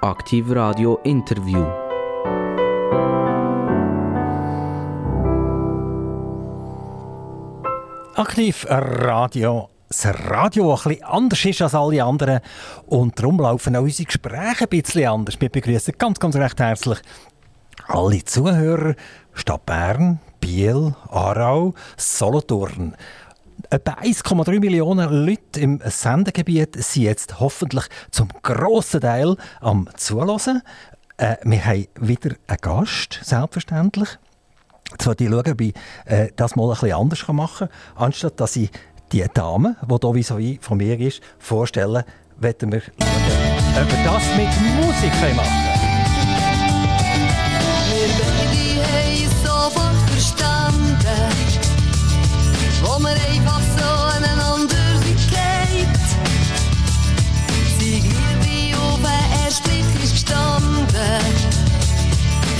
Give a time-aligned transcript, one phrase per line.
[0.00, 1.58] Aktiv Radio Interview.
[8.14, 9.70] Aktiv Radio.
[9.88, 12.38] Das Radio, ein bisschen anders ist als alle anderen.
[12.86, 15.40] Und darum laufen auch unsere Gespräche ein bisschen anders.
[15.40, 16.98] Wir begrüßen ganz, ganz recht herzlich
[17.88, 18.94] alle Zuhörer,
[19.32, 22.94] Stadt Bern, Biel, Aarau, Solothurn.
[23.70, 30.62] Etwa 1,3 Millionen Leute im Sendegebiet sind jetzt hoffentlich zum grossen Teil am Zuhören.
[31.18, 34.08] Äh, wir haben wieder einen Gast, selbstverständlich.
[34.92, 35.74] Jetzt wollte ich schauen, ob ich
[36.06, 38.04] äh, das mal bisschen anders machen kann.
[38.06, 38.70] Anstatt dass ich
[39.12, 42.04] die Dame, die hier wie von mir ist, vorstellen,
[42.38, 42.94] werden wir schauen,
[43.82, 44.48] ob wir das mit
[44.80, 45.78] Musik machen können.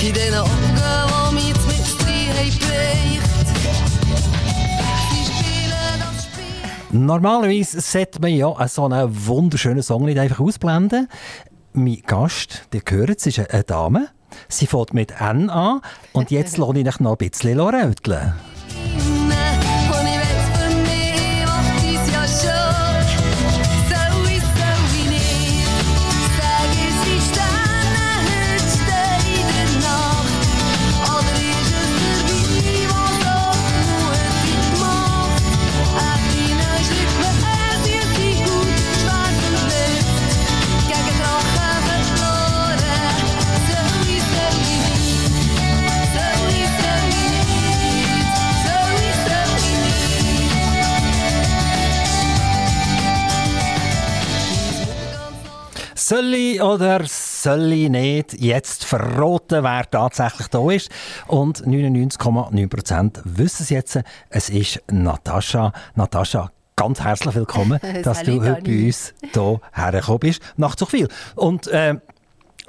[0.01, 0.49] In den Augen,
[1.29, 2.29] die mich mit dir
[6.91, 11.07] Normalerweise sollte man ja so einen wunderschönen Song nicht einfach ausblenden.
[11.73, 14.07] Mein Gast, der gehört, ist eine Dame.
[14.47, 15.81] Sie fängt mit N an
[16.13, 18.33] und jetzt lasse ich noch ein bisschen röteln.
[56.69, 60.91] Oder soll ich nicht jetzt verraten, wer tatsächlich da ist?
[61.27, 63.99] Und 99,9% wissen es jetzt.
[64.29, 65.73] Es ist Natascha.
[65.95, 71.07] Natascha, ganz herzlich willkommen, dass du heute bei uns hier hergekommen bist, nach Zuchwil.
[71.35, 71.95] Und äh,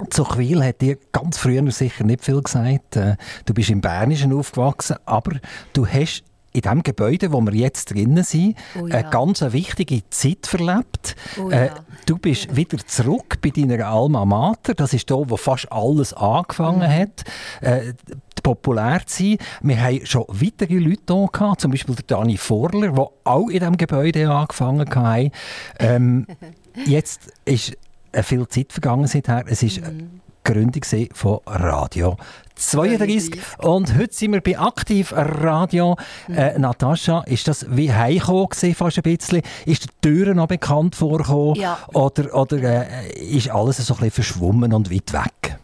[0.09, 2.95] Zuchwil hat dir ganz früher sicher nicht viel gesagt.
[2.95, 5.33] Äh, du bist im Bernischen aufgewachsen, aber
[5.73, 6.23] du hast
[6.53, 8.95] in dem Gebäude, wo wir jetzt drinnen sind, oh ja.
[8.95, 11.15] eine ganz wichtige Zeit verlebt.
[11.39, 11.65] Oh ja.
[11.65, 11.69] äh,
[12.05, 14.73] du bist wieder zurück bei deiner Alma Mater.
[14.73, 17.01] Das ist da, wo fast alles angefangen mhm.
[17.01, 17.23] hat.
[17.61, 17.93] Äh,
[18.41, 19.37] populär zu sein.
[19.61, 23.59] Wir haben schon weitere Leute hier gehabt, zum Beispiel der Dani Vorler, der auch in
[23.59, 25.31] diesem Gebäude angefangen hat.
[25.79, 26.25] Ähm,
[26.85, 27.77] jetzt ist
[28.23, 29.43] viel Zeit vergangen seither.
[29.47, 30.21] Es ist mhm.
[30.43, 32.17] Gründung von Radio
[32.61, 33.39] 32.
[33.59, 35.97] Und heute sind wir bei Aktiv Radio.
[36.27, 36.37] Mhm.
[36.37, 39.41] Äh, Natascha, ist das wie heimgekommen fast ein bisschen?
[39.65, 41.55] Ist die Türen noch bekannt vorgekommen?
[41.55, 41.79] Ja.
[41.93, 45.57] Oder, oder äh, ist alles so ein bisschen verschwommen und weit weg?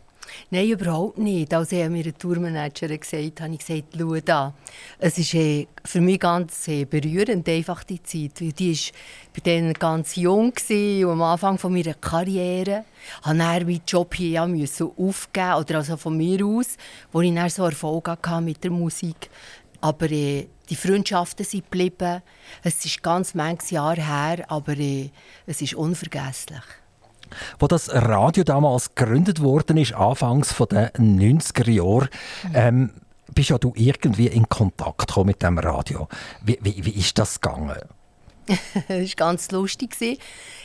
[0.50, 1.53] Nein, überhaupt nicht.
[1.53, 4.53] Als er mir der Tourmanager gesagt habe ich gesagt, schau da.
[4.97, 8.40] Es ist äh, für mich ganz äh, berührend, einfach die Zeit.
[8.40, 8.94] Die war
[9.35, 12.85] bei denen ganz jung und am Anfang von meiner Karriere.
[13.19, 16.78] Ich musste meinen Job hier ja aufgeben, oder also von mir aus,
[17.12, 19.29] wo ich dann so Erfolg hatte mit der Musik.
[19.81, 22.22] Aber äh, die Freundschaften sind geblieben.
[22.64, 25.09] Es ist ganz manches Jahr her, aber äh,
[25.46, 26.64] es ist unvergesslich.
[27.60, 32.10] Wo das Radio damals gegründet worden ist, anfangs der 90er Jahre,
[32.54, 32.92] ähm,
[33.34, 36.08] bist ja du irgendwie in Kontakt mit dem Radio.
[36.44, 37.78] Wie, wie, wie ist das gegangen?
[38.48, 39.96] das war ganz lustig.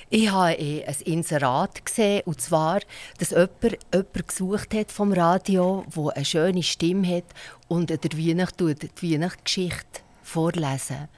[0.09, 2.81] Ich habe eh ein Inserat gesehen, und zwar,
[3.19, 7.25] dass jemand, jemand gesucht hat vom Radio, der eine schöne Stimme hat
[7.69, 11.09] und der Weihnacht die Weihnachtsgeschichte vorlesen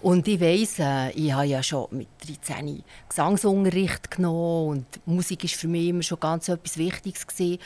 [0.00, 2.08] und ich weiss, äh, ich habe ja schon mit
[2.46, 7.26] 13 Gesangsunterricht genommen und Musik war für mich immer schon ganz etwas Wichtiges.
[7.26, 7.58] Gewesen.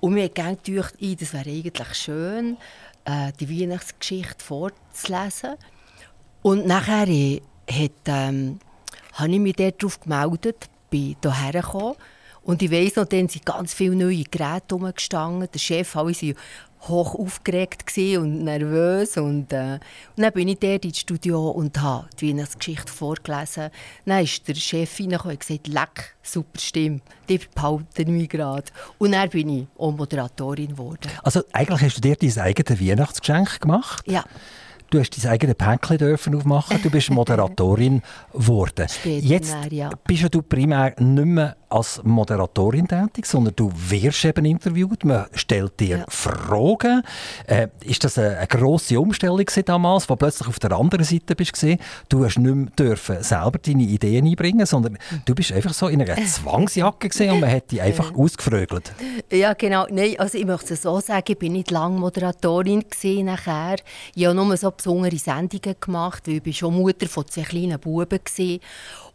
[0.00, 2.56] Und mir hat gedacht, das wäre eigentlich schön,
[3.04, 5.54] äh, die Weihnachtsgeschichte vorzulesen.
[6.42, 8.58] Und nachher äh, hat, ähm,
[9.14, 11.96] habe ich mich darauf gemeldet, bin hierher gekommen.
[12.44, 15.48] Und ich weiss noch, dann sind ganz viele neue Geräte herumgestanden.
[15.52, 16.36] Der Chef, alle sind
[16.88, 19.16] hoch aufgeregt und nervös.
[19.16, 19.78] Und, äh,
[20.16, 23.70] und dann bin ich dort ins Studio und habe die Weihnachtsgeschichte vorgelesen.
[24.04, 28.64] Dann ist der Chef reingekommen und gesagt, leck, super Stimme, die behalten mich gerade.
[28.98, 31.10] Und dann bin ich auch Moderatorin geworden.
[31.22, 34.04] Also eigentlich hast du dir dein eigenes Weihnachtsgeschenk gemacht?
[34.06, 34.24] Ja.
[34.90, 36.80] Du hast dein eigenes Päckchen dürfen aufmachen.
[36.82, 38.02] Du bist Moderatorin
[38.32, 38.86] geworden.
[39.04, 39.90] Jetzt ja.
[40.06, 45.78] bist du primär nicht mehr als Moderatorin tätig, sondern du wirst eben interviewt, man stellt
[45.80, 46.04] dir Ja.
[46.08, 47.02] Fragen.
[47.46, 51.52] Äh, ist das eine, eine grosse Umstellung damals, wo plötzlich auf der anderen Seite bist
[51.52, 51.78] gewesen?
[52.08, 56.02] Du hast nicht mehr dürfen selber deine Ideen einbringen, sondern du bist einfach so in
[56.02, 58.92] einer Zwangsjacke gewesen und man hat dich einfach ausgefrögelt.
[59.30, 59.86] Ja, genau.
[59.90, 63.76] Nein, also ich möchte es so sagen, ich bin nicht lange Moderatorin gewesen nachher.
[64.14, 67.78] Ich habe nur so besondere Sendungen gemacht, weil ich bin schon Mutter von zwei kleinen
[67.78, 68.58] Buben war.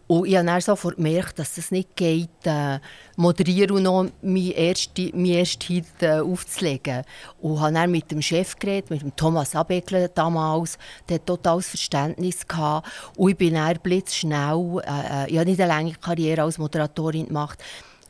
[0.10, 2.80] Und ich habe dann sofort gemerkt, dass es nicht geht, äh,
[3.16, 7.04] moderieren und meinen ersten, meinen ersten Hit äh, aufzulegen.
[7.40, 10.80] Und habe dann mit dem Chef geredet, mit dem Thomas Abegler damals.
[11.08, 12.90] Der hat totales Verständnis gehabt.
[13.18, 17.28] Und ich bin dann blitzschnell, äh, äh, ich habe nicht eine lange Karriere als Moderatorin
[17.28, 17.64] gemacht,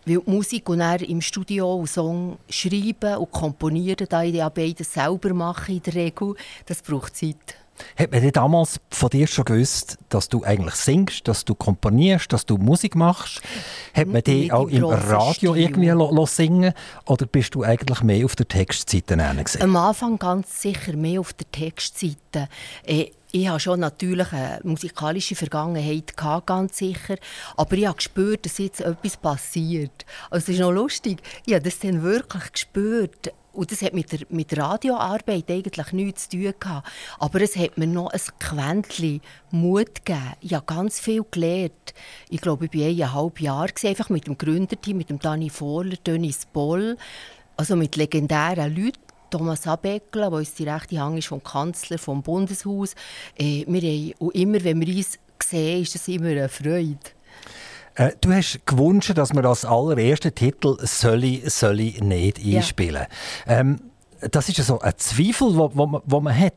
[0.06, 4.48] weil die Musik und dann im Studio und Song schreiben und komponieren, da ich ja
[4.48, 6.36] beides selber mache in der Regel,
[6.66, 7.58] das braucht Zeit.
[7.98, 12.32] Hat man denn damals von dir schon gewusst, dass du eigentlich singst, dass du komponierst,
[12.34, 13.42] dass du Musik machst?
[13.94, 15.58] Hat man dich auch im Radio Stil.
[15.58, 16.74] irgendwie lo- lo singen
[17.06, 19.62] Oder bist du eigentlich mehr auf der Textseite gewesen?
[19.62, 22.50] Am Anfang ganz sicher mehr auf der Textseite.
[22.86, 27.16] Äh, ich hatte schon natürlich eine musikalische Vergangenheit, gehabt, ganz sicher.
[27.58, 30.06] Aber ich habe gespürt, dass jetzt etwas passiert.
[30.32, 31.20] Also es ist noch lustig.
[31.46, 33.32] Ich habe das dann wirklich gespürt.
[33.60, 36.88] Und das hat mit der, mit Radioarbeit eigentlich nichts zu tun gehabt.
[37.20, 39.20] Aber es hat mir noch ein Quäntchen
[39.52, 40.34] Mut gegeben.
[40.40, 41.94] Ich habe ganz viel gelernt.
[42.30, 46.46] Ich glaube, ich war eineinhalb Jahre, einfach mit dem Gründerteam, mit dem Dani Vorler, Dennis
[46.46, 46.96] Boll,
[47.58, 48.98] also mit legendären Leuten.
[49.30, 52.96] Thomas Abeckler, der uns die rechte Hand ist vom Kanzler, vom Bundeshaus.
[53.38, 56.98] Äh, wir haben, und immer, wenn wir uns sehen, ist das immer eine Freude.
[58.00, 62.60] Äh, du hast gewünscht, dass wir als allerersten Titel «Sölli, Sölli nicht» Ja.
[62.60, 63.06] einspielen.
[63.46, 63.82] Ähm,
[64.32, 66.54] das ist ja so ein Zweifel, wo, wo, man, wo man hat.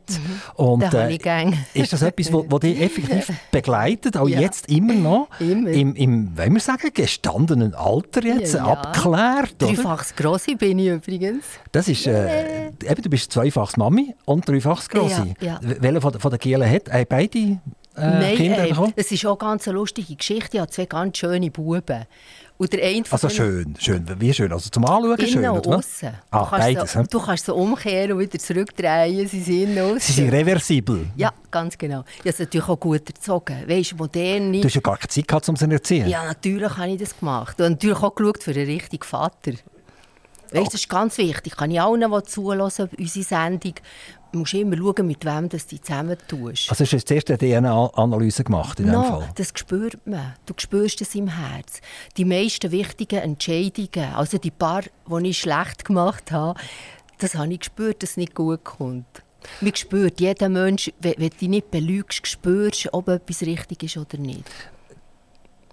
[0.55, 1.57] Und, habe ich gern.
[1.75, 4.41] ist das etwas, wo, wo dich effektiv begleitet, auch Ja.
[4.41, 5.29] jetzt immer noch?
[5.39, 5.71] Immer.
[5.71, 8.73] Im, im wollen wir sagen, gestandenen Alter jetzt, Ja, ja.
[8.73, 9.63] abgeklärt?
[9.63, 9.75] Oder?
[9.75, 11.45] Dreifaches Grosse bin ich übrigens.
[11.73, 15.35] Das ist, äh, eben, du bist zweifachs Mami und dreifachs Grossi.
[15.41, 15.61] Ja, ja.
[15.63, 17.59] Welcher von, von den Gielen hat äh, beide äh,
[17.95, 18.93] Nein, Kinder äh, bekommen?
[18.97, 20.57] es ist auch ganz eine lustige Geschichte.
[20.57, 22.07] Ich habe zwei ganz schöne Buben.
[22.59, 24.07] Und der eine von Also schön, schön.
[24.21, 24.53] Wie schön?
[24.53, 25.79] Also zum Anschauen schön, Innen und oder?
[25.79, 26.13] aussen.
[26.31, 29.27] Ah, du, kannst beides, so, du kannst so umkehren und wieder zurückdrehen.
[29.27, 31.07] Sie sind innen und Sie sind reversibel.
[31.17, 32.05] Ja, ganz genau.
[32.15, 33.65] Ich habe es natürlich auch gut erzogen.
[33.67, 36.09] Weißt du, modern Du hast ja gar keine Zeit gehabt, um sie zu erziehen.
[36.09, 37.61] Ja, natürlich habe ich das gemacht.
[37.61, 39.53] Und natürlich auch geschaut für den richtigen Vater.
[40.53, 41.57] Weißt, das ist ganz wichtig.
[41.57, 45.81] Kann ich allen, die zulassen, unsere Sendung, du musst immer schauen, mit wem das du
[45.81, 46.71] zusammen tust.
[46.71, 49.29] Also hast du zuerst eine DNA-Analyse gemacht in dem No, Fall?
[49.35, 50.35] das spürt man.
[50.47, 51.81] Du spürst es im Herz.
[52.17, 56.59] Die meisten wichtigen Entscheidungen, also die paar, die ich schlecht gemacht habe,
[57.19, 59.07] das habe ich gespürt, dass es nicht gut kommt.
[59.61, 63.97] Man spürt, jeder Mensch, wenn du dich nicht belügst, spürst du, ob etwas richtig ist
[63.97, 64.45] oder nicht.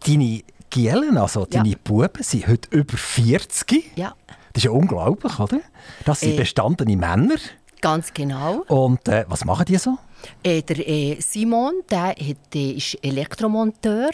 [0.05, 1.63] Deine Gielen, also Ja.
[1.63, 3.91] deine Buben, sind heute über 40.
[3.95, 4.15] Ja,
[4.53, 5.59] Das ist ja unglaublich, oder?
[6.05, 6.37] Das sind Äh.
[6.37, 7.35] bestandene Männer.
[7.81, 8.63] Ganz genau.
[8.67, 9.97] Und äh, was machen die so?
[10.43, 14.11] Äh, der äh, Simon der hat, äh, ist Elektromonteur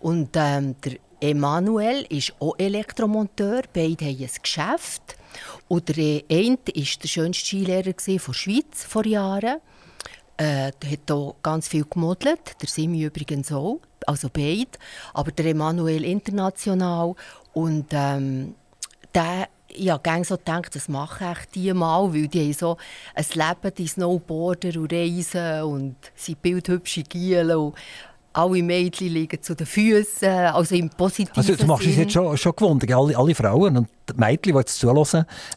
[0.00, 3.62] und ähm, der Emanuel ist auch Elektromonteur.
[3.72, 5.16] Beide haben ein Geschäft.
[5.66, 9.56] Und der äh, eine war der schönste Skilehrer der Schweiz vor Jahren.
[10.36, 14.70] Äh, der hat hier ganz viel gemodelt, der Simi übrigens auch, also beide.
[15.12, 17.14] Aber der Emanuel international.
[17.52, 18.54] Und ähm,
[19.12, 22.76] der, ich habe so gedacht, das mache ich die mal, weil die haben so
[23.14, 27.74] ein Leben, die Snowboarder und Reisen und sie bildhübsche Gielen und
[28.32, 31.98] alle Mädchen liegen zu den Füßen, also im positiven Also, du machst Sinn.
[31.98, 32.92] jetzt schon, schon gewundert.
[32.92, 34.96] Alle, alle Frauen und die Mädchen, die jetzt zuhören,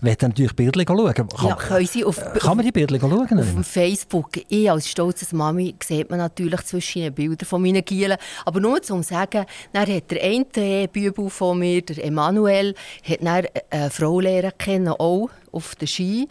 [0.01, 1.13] wollen natürlich Bilder schauen.
[1.13, 3.39] Kann, Ja, können sie auf, kann man die Bilder schauen?
[3.39, 7.85] Auf dem Facebook, ich als stolze Mami, sieht man natürlich zwischen den Bildern von meinen
[7.85, 8.17] Gielen.
[8.45, 12.73] Aber nur zum sagen, dann hat der eine Bübel von mir, der Emanuel,
[13.07, 16.27] hat dann eine Frau lernen kennen, auch auf den Ski.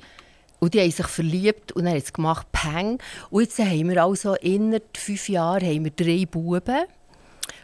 [0.60, 2.98] Und die haben sich verliebt und dann hat es gemacht, Peng.
[3.30, 6.84] Und jetzt haben wir also innerhalb fünf Jahren haben wir drei Buben,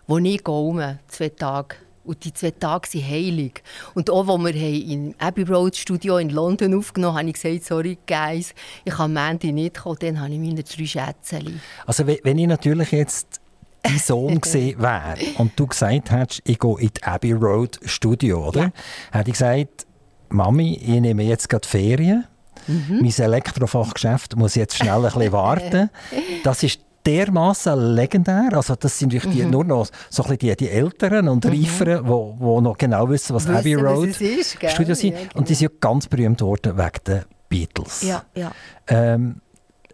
[0.08, 1.76] die ich gaume, zwei Tage.
[2.04, 3.62] Und die zwei Tage sind heilig.
[3.94, 7.64] Und auch, als wir im Abbey Road Studio in London aufgenommen haben, habe ich gesagt,
[7.64, 9.96] sorry, Guys, ich kann am Ende nicht kommen.
[10.00, 11.60] Dann habe ich meine drei Schätzchen.
[11.84, 13.40] Also we- wenn ich natürlich jetzt
[13.82, 18.48] dein Sohn gesehen wäre und du gesagt hättest, ich gehe in die Abbey Road Studio,
[18.48, 18.60] oder?
[18.60, 18.72] Ja.
[19.18, 19.86] Hätte ich gesagt,
[20.28, 22.24] Mami, ich nehme jetzt gerade Ferien.
[22.66, 23.00] Mhm.
[23.00, 25.90] Mein Elektrofachgeschäft muss jetzt schnell ein bisschen warten.
[26.44, 28.48] Das ist dermaßen legendär.
[28.52, 29.50] Also das sind natürlich die, Mhm.
[29.50, 33.08] nur noch so ein bisschen die, die Älteren und Reiferen, die wo, wo noch genau
[33.08, 34.58] wissen, was Wissen, Abbey Road es ist?
[34.70, 35.12] Studios sind.
[35.14, 35.30] Ja, genau.
[35.36, 38.02] Und die sind ja ganz berühmt worden wegen den Beatles.
[38.02, 38.50] Ja, ja.
[38.88, 39.40] Ähm,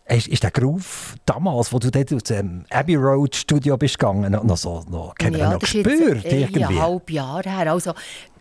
[0.09, 4.33] ist, ist der Groove damals, wo du dort aus dem Abbey Road Studio bist gegangen,
[4.33, 6.65] noch so noch, ja, noch gespürt jetzt, irgendwie?
[6.65, 7.73] ein halb Jahr her.
[7.73, 7.93] Also,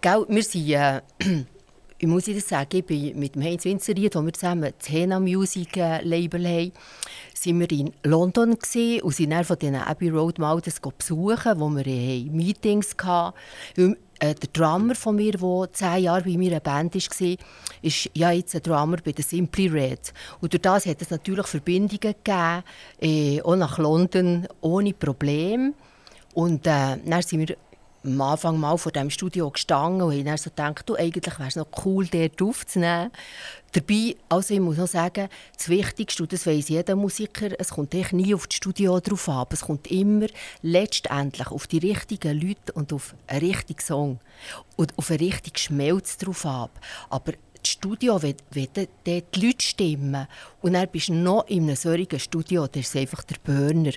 [0.01, 1.01] gell, wir sind, äh,
[2.01, 5.19] ich muss das sagen, ich bin mit dem Heinz Winzeried, wo wir zusammen das Hena
[5.19, 6.71] Music äh, Label haben,
[7.35, 11.69] sind wir in London gewesen und sind dann von diesen Abbey Road das besuchen, wo
[11.69, 13.95] wir äh, Meetings hatten.
[14.17, 17.37] Äh, der Drummer von mir, der zehn Jahre bei mir in der Band war,
[17.83, 20.11] ist ja jetzt ein Drummer bei den Simply Red.
[20.39, 25.73] Und durch das hat es natürlich Verbindungen gegeben, auch nach London, ohne Probleme.
[26.33, 27.57] Und äh, dann sind wir
[28.03, 31.55] am Anfang mal vor dem Studio gestanden und habe so gedacht, du, eigentlich wäre es
[31.55, 33.11] noch cool, dort aufzunehmen.
[33.73, 37.93] Dabei, also ich muss noch sagen, das Wichtigste, und das weiss jeder Musiker, es kommt
[37.93, 39.53] echt nie auf das Studio drauf ab.
[39.53, 40.27] Es kommt immer
[40.61, 44.19] letztendlich auf die richtigen Leute und auf einen richtigen Song.
[44.75, 46.71] Und auf einen richtigen Schmelz drauf ab.
[47.09, 50.27] Aber das Studio, wenn die Leute stimmen
[50.61, 53.91] und dann bist du noch in einem solchen Studio, das ist einfach der Burner.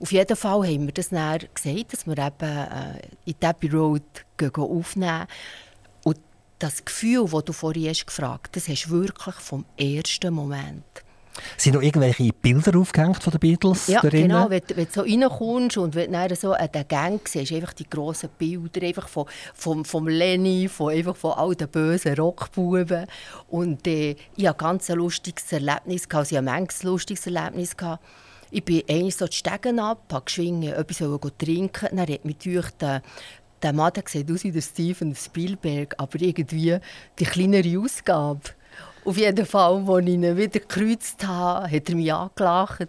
[0.00, 4.02] Auf jeden Fall haben wir das dann gesagt, dass wir eben äh, in Abbey Road
[4.36, 5.26] gehen, aufnehmen
[6.04, 6.18] Und
[6.58, 10.84] das Gefühl, das du vorhin hast gefragt hast, das hast du wirklich vom ersten Moment.
[11.56, 13.86] Sind noch irgendwelche Bilder aufgehängt von den Beatles?
[13.88, 14.22] Ja, darin?
[14.22, 14.50] genau.
[14.50, 17.88] Wenn, wenn, du so reinkommst und wenn du so an den Gang siehst, einfach die
[17.88, 23.06] grossen Bilder einfach von, vom, vom Lenny, von, einfach von all den bösen Rockbuben.
[23.48, 26.08] Und äh, ich hatte ein ganz lustiges Erlebnis.
[26.08, 26.32] Gehabt.
[26.32, 27.76] Ich hatte ein lustiges Erlebnis.
[27.76, 28.02] Gehabt.
[28.50, 30.98] Ich bin einmal so die Stegen ab, habe geschwungen, etwas
[31.38, 31.88] trinken.
[31.90, 33.00] Dann hat mich durch den,
[33.62, 36.78] der Mann der sieht aus wie der Steven Spielberg, aber irgendwie
[37.18, 38.40] die kleinere Ausgabe.
[39.04, 42.88] Auf jeden Fall, als ich ihn wieder gekreuzt habe, hat er mich angelacht.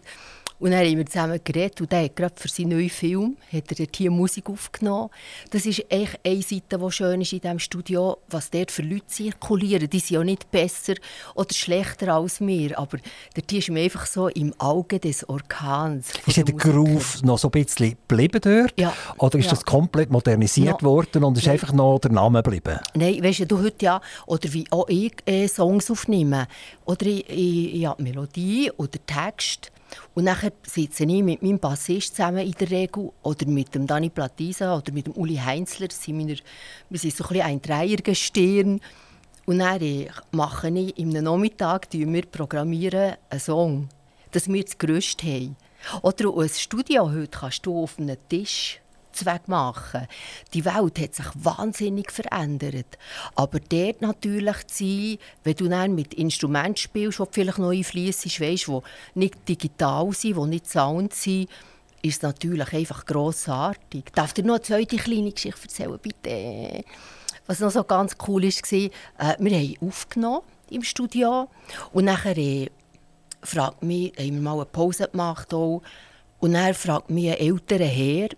[0.59, 3.79] Und dann haben wir zusammen geredet und er hat gerade für seinen neuen Film hat
[3.79, 5.09] er hier Musik aufgenommen.
[5.51, 9.05] Das ist echt eine Seite, die schön ist in diesem Studio, was dort für Leute
[9.05, 9.87] zirkulieren.
[9.87, 10.95] Die sind ja nicht besser
[11.35, 12.97] oder schlechter als wir, aber
[13.35, 16.11] dort ist mir einfach so im Auge des Orkans.
[16.25, 18.73] Ist der, der Groove noch so ein bisschen geblieben dort?
[18.79, 18.93] Ja.
[19.19, 19.51] Oder ist ja.
[19.51, 20.89] das komplett modernisiert no.
[20.89, 21.53] worden und ist Nein.
[21.53, 22.79] einfach noch der Name geblieben?
[22.95, 26.47] Nein, weißt du, heute ja, oder wie auch ich äh, Songs aufnehme,
[26.85, 29.71] oder ich, ich, ja, Melodie oder Text,
[30.13, 34.09] und nachher sitze ich mit meinem Bassist zusammen in der Regel oder mit dem Dani
[34.09, 35.87] Platisa oder mit dem Uli Heinzler.
[35.91, 36.35] Sind meine,
[36.89, 38.81] wir sind so ein, ein Dreiergestirn.
[39.45, 43.89] Und dann mache ich im Nachmittag wir programmieren einen Song,
[44.31, 45.55] dass wir das Gerüst haben.
[46.01, 48.81] Oder ein Studio heute kannst du auf einem Tisch
[49.17, 50.07] Zweck machen.
[50.53, 52.97] Die Welt hat sich wahnsinnig verändert.
[53.35, 58.31] Aber dort natürlich zu sein, wenn du dann mit Instrumenten spielst, die vielleicht neu fließen,
[58.31, 58.81] weißt, die
[59.19, 61.49] nicht digital sind, die nicht Sound sind,
[62.01, 64.05] ist natürlich einfach grossartig.
[64.13, 66.83] Darf dir noch eine zweite kleine Geschichte erzählen, bitte?
[67.47, 71.49] Was noch so ganz cool war, äh, wir haben aufgenommen im Studio
[71.93, 72.69] und nachher äh,
[73.41, 75.81] fragt mich, haben wir mal eine Pause gemacht auch,
[76.39, 78.29] und dann fragt mich ein älterer Herr,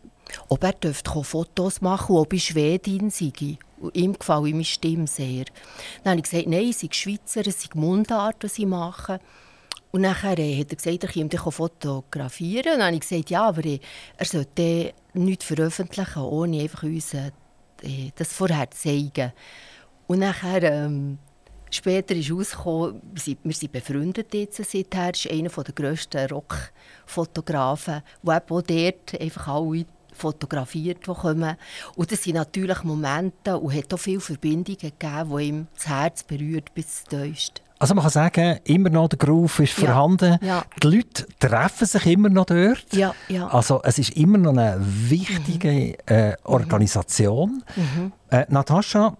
[0.48, 3.58] ob er dürfte Fotos machen ob ich Schwedin sei.
[3.94, 5.46] Ihm gefällt meine Stimme sehr.
[6.04, 9.20] Dann habe ich gesagt, nein, ich sei Schweizer, es sei Mundart, was ich mache.
[9.92, 12.74] Und nachher äh, hat er gesagt, er könnte fotografieren.
[12.74, 13.80] Und dann habe ich gesagt, ja, aber äh,
[14.18, 17.32] er sollte nichts veröffentlichen, ohne einfach uns äh,
[18.16, 19.32] das vorher zu zeigen.
[20.08, 21.18] Und nachher, ähm,
[21.72, 28.62] später ist herausgekommen, wir sind befreundet jetzt seither, ist einer der grössten Rockfotografen, der auch
[28.62, 29.86] dort einfach alle
[30.20, 31.56] fotografiert, die kommen.
[31.96, 36.24] Und das sind natürlich Momente und hat auch viele Verbindungen gegeben, die ihm das Herz
[36.24, 37.62] berührt bis tiefst.
[37.82, 40.38] Also man kann sagen, immer noch der Groove ist ja, vorhanden.
[40.42, 40.66] Ja.
[40.84, 42.86] Die Leute treffen sich immer noch dort.
[42.92, 43.48] Ja, ja.
[43.48, 45.96] Also es ist immer noch eine wichtige mhm.
[46.06, 47.64] äh, Organisation.
[47.78, 48.12] Mhm.
[48.30, 49.16] Äh, Natascha,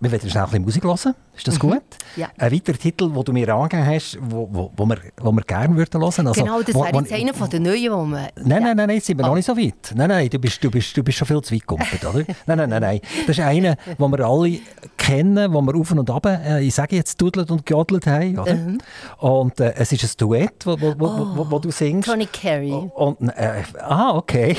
[0.00, 1.14] wir werden schnell ein bisschen Musik hören.
[1.36, 1.70] Ist das mhm.
[1.70, 1.82] gut?
[2.16, 2.28] Ja.
[2.38, 5.74] Ein weiterer Titel, den du mir angegeben hast, wo, wo, wo, wir, wo wir gerne
[5.74, 6.02] hören würden.
[6.02, 8.28] Also, genau, das wäre jetzt einer von den neuen, die man...
[8.36, 9.28] Nein, nein, nein, nein, sind wir oh.
[9.28, 9.92] noch nicht so weit.
[9.94, 12.24] Nein, nein, du bist, du bist, du bist schon viel zu weit gekommen, oder?
[12.46, 13.00] nein, nein, nein, nein.
[13.26, 14.58] Das ist einer, den wir alle
[14.96, 18.54] kennen, den wir auf und ab, äh, ich sage jetzt, dudelt und geodelt haben, oder?
[18.54, 18.78] Mhm.
[19.18, 22.08] Und äh, es ist ein Duett, wo, wo, wo, oh, wo, wo du singst.
[22.08, 22.72] Tony Carey.
[22.72, 24.56] Und, äh, ah, okay.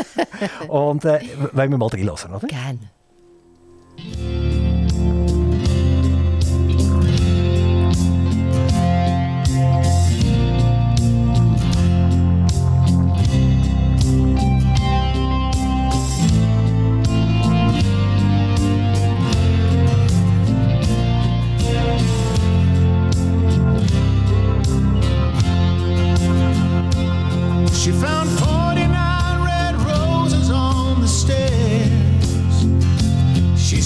[0.68, 1.20] und äh,
[1.52, 2.46] wollen wir mal reinhören, oder?
[2.46, 2.78] Gerne.
[3.98, 4.87] Música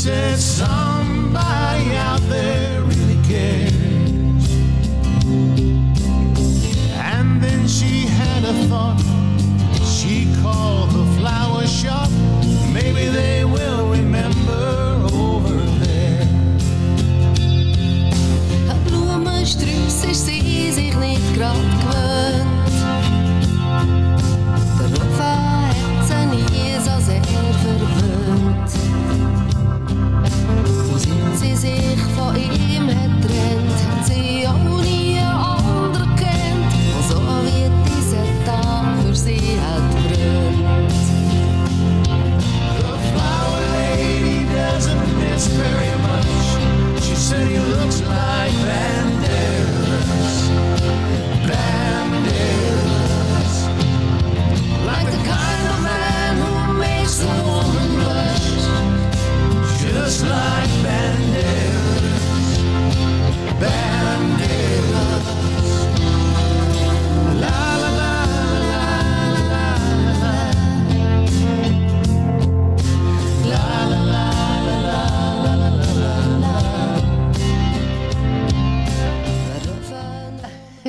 [0.02, 1.94] said somebody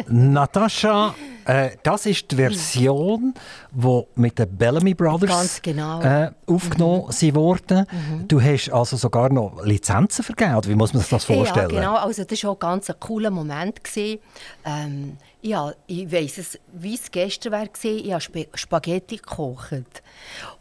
[0.08, 3.34] Natascha, äh, das ist die Version,
[3.72, 6.02] die mit den Bellamy Brothers Ganz genau.
[6.02, 7.36] äh, aufgenommen mhm.
[7.36, 7.88] wurde.
[8.28, 10.62] Du hast also sogar noch Lizenzen vergeben.
[10.66, 11.70] Wie muss man sich das vorstellen?
[11.72, 11.96] Ja, genau.
[11.96, 13.82] Also das war auch ganz ein cooler Moment.
[13.96, 17.68] Ähm, ja, ich weiss es, wie es gestern war.
[17.84, 20.02] Ich habe Sp Spaghetti gekocht.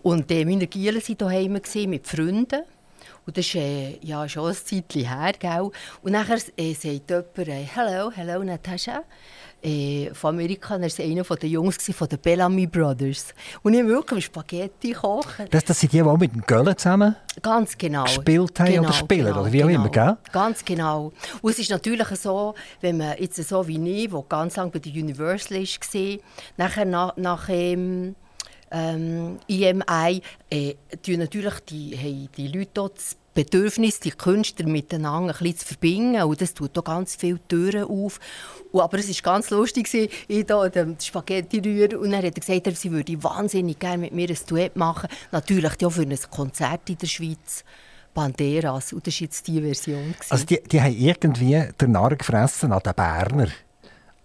[0.02, 2.62] Und äh, meine Gielen waren daheim mit Freunden.
[3.26, 5.32] Und das ist äh, ja, schon ein Zeitchen her.
[5.38, 5.70] Gell?
[6.02, 9.02] Und nachher äh, sagt jemand, äh, «Hello, hello Natascha.»
[9.62, 10.76] äh, von Amerika.
[10.76, 13.34] Er war einer der Jungs von den Bellamy Brothers.
[13.62, 15.46] Und ich habe wirklich Spaghetti kochen.
[15.50, 18.04] Das, das sind die, die auch mit den Göllen zusammen Ganz genau.
[18.04, 19.80] gespielt haben genau, oder spielen, genau, oder wie auch genau.
[19.80, 20.16] immer, gell?
[20.32, 21.12] Ganz genau.
[21.40, 24.78] Und es ist natürlich so, wenn man jetzt so wie ich, der ganz lange bei
[24.80, 26.18] der Universal war,
[26.56, 28.14] nachher nach, nach ähm,
[28.72, 35.32] ähm, EMI, äh, tun natürlich die, haben die Leute dort das Bedürfnis, die Künstler miteinander
[35.34, 36.22] ein bisschen zu verbinden.
[36.22, 38.20] Und das tut auch ganz viele Türen auf.
[38.72, 39.92] Und, aber es war ganz lustig,
[40.28, 44.12] ich da den Spaghetti rühren und dann hat er gesagt, sie würde wahnsinnig gerne mit
[44.12, 45.08] mir ein Duett machen.
[45.30, 47.64] Natürlich auch für ein Konzert in der Schweiz.
[48.14, 48.92] Banderas.
[48.92, 50.12] Und das war jetzt die Version.
[50.12, 50.26] gewesen.
[50.28, 53.48] Also die, die haben irgendwie den Narr gefressen an den Berner.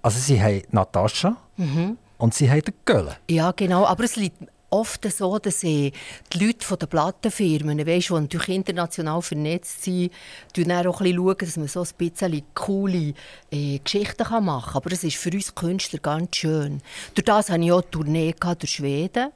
[0.01, 1.97] Also sie haben Natascha Mhm.
[2.17, 3.15] Und sie haben Göllen.
[3.29, 3.85] Ja, genau.
[3.85, 4.37] Aber es liegt
[4.69, 5.91] oft so, dass die
[6.33, 10.11] Leute von den Plattenfirmen, weißt, die natürlich international vernetzt sind,
[10.55, 13.13] schauen dann auch ein bisschen, schauen, dass man so ein bisschen coole
[13.51, 14.81] äh, Geschichten kann machen kann.
[14.81, 16.81] Aber es ist für uns Künstler ganz schön.
[17.15, 19.29] Durch das hatte ich auch eine Tournee durch Schweden.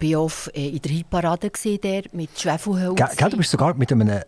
[0.00, 1.50] Ich war oft äh, in der Hitparade
[1.82, 3.16] der, mit Schwefelhölzchen.
[3.16, 4.22] Gell, du bist sogar mit einem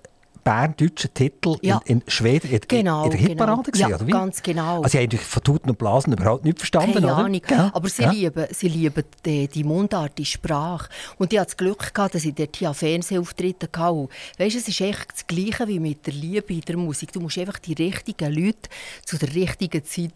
[0.47, 1.81] berndeutschen Titel Ja.
[1.87, 3.63] in, in Schweden in, Genau, in der Hitparade genau.
[3.63, 4.11] gewesen, Ja, oder wie?
[4.13, 4.83] ganz genau.
[4.83, 7.17] Also sie haben von Tuten und Blasen überhaupt nicht verstanden, Keine oder?
[7.17, 7.41] Ahnung.
[7.45, 7.71] Gell?
[7.75, 8.11] Aber sie Ja.
[8.13, 10.89] lieben, sie lieben die, die Mundart, die Sprache.
[11.19, 14.09] Und ich hatte das Glück, gehabt, dass ich dort hier Fernsehauftritte hatte.
[14.39, 17.11] Weisst, es ist echt das Gleiche wie mit der Liebe in der Musik.
[17.13, 18.69] Du musst einfach die richtigen Leute
[19.05, 20.13] zu der richtigen Zeit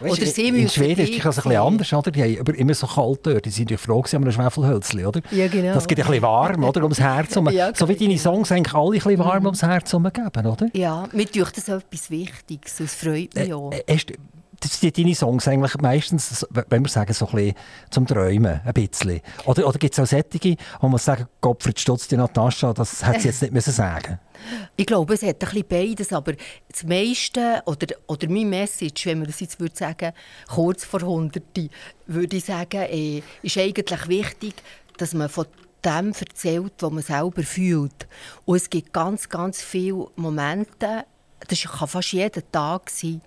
[0.00, 2.10] Weißt, oder sie in, Schweden ist es ein bisschen anders, oder?
[2.10, 3.44] Die haben aber immer so kalt dort.
[3.44, 5.20] Die sind natürlich froh gewesen, um ein Schwefelhölzchen, oder?
[5.30, 5.74] Ja, genau.
[5.74, 6.82] Das gibt ein bisschen warm, oder?
[6.82, 7.30] Ums Herz.
[7.34, 7.48] herum.
[7.52, 8.08] Ja, so wie genau.
[8.08, 10.66] deine Songs eigentlich alle ein bisschen warm ums Herz herum geben, oder?
[10.72, 12.80] Ja, mir tut das etwas Wichtiges.
[12.80, 13.72] Es freut mich auch.
[13.72, 14.14] Äh, hast du-
[14.60, 17.54] das sind deine Songs eigentlich meistens, wenn wir sagen, so ein bisschen
[17.90, 19.20] zum Träumen, ein bisschen.
[19.46, 23.20] Oder, oder gibt es auch solche, wo man sagen, Gottfried Stutz, die Natascha, das hätte
[23.20, 24.18] sie jetzt nicht müssen sagen
[24.76, 26.34] Ich glaube, es hat ein bisschen beides, aber
[26.70, 30.12] das meiste, oder, oder mein Message, wenn man das jetzt würde sagen,
[30.48, 31.70] kurz vor Hunderte,
[32.06, 34.54] würde ich sagen, äh, ist eigentlich wichtig,
[34.98, 35.46] dass man von
[35.84, 38.06] dem erzählt, was man selber fühlt.
[38.44, 41.04] Und es gibt ganz, ganz viele Momente,
[41.48, 43.20] das kann fast jeden Tag sein,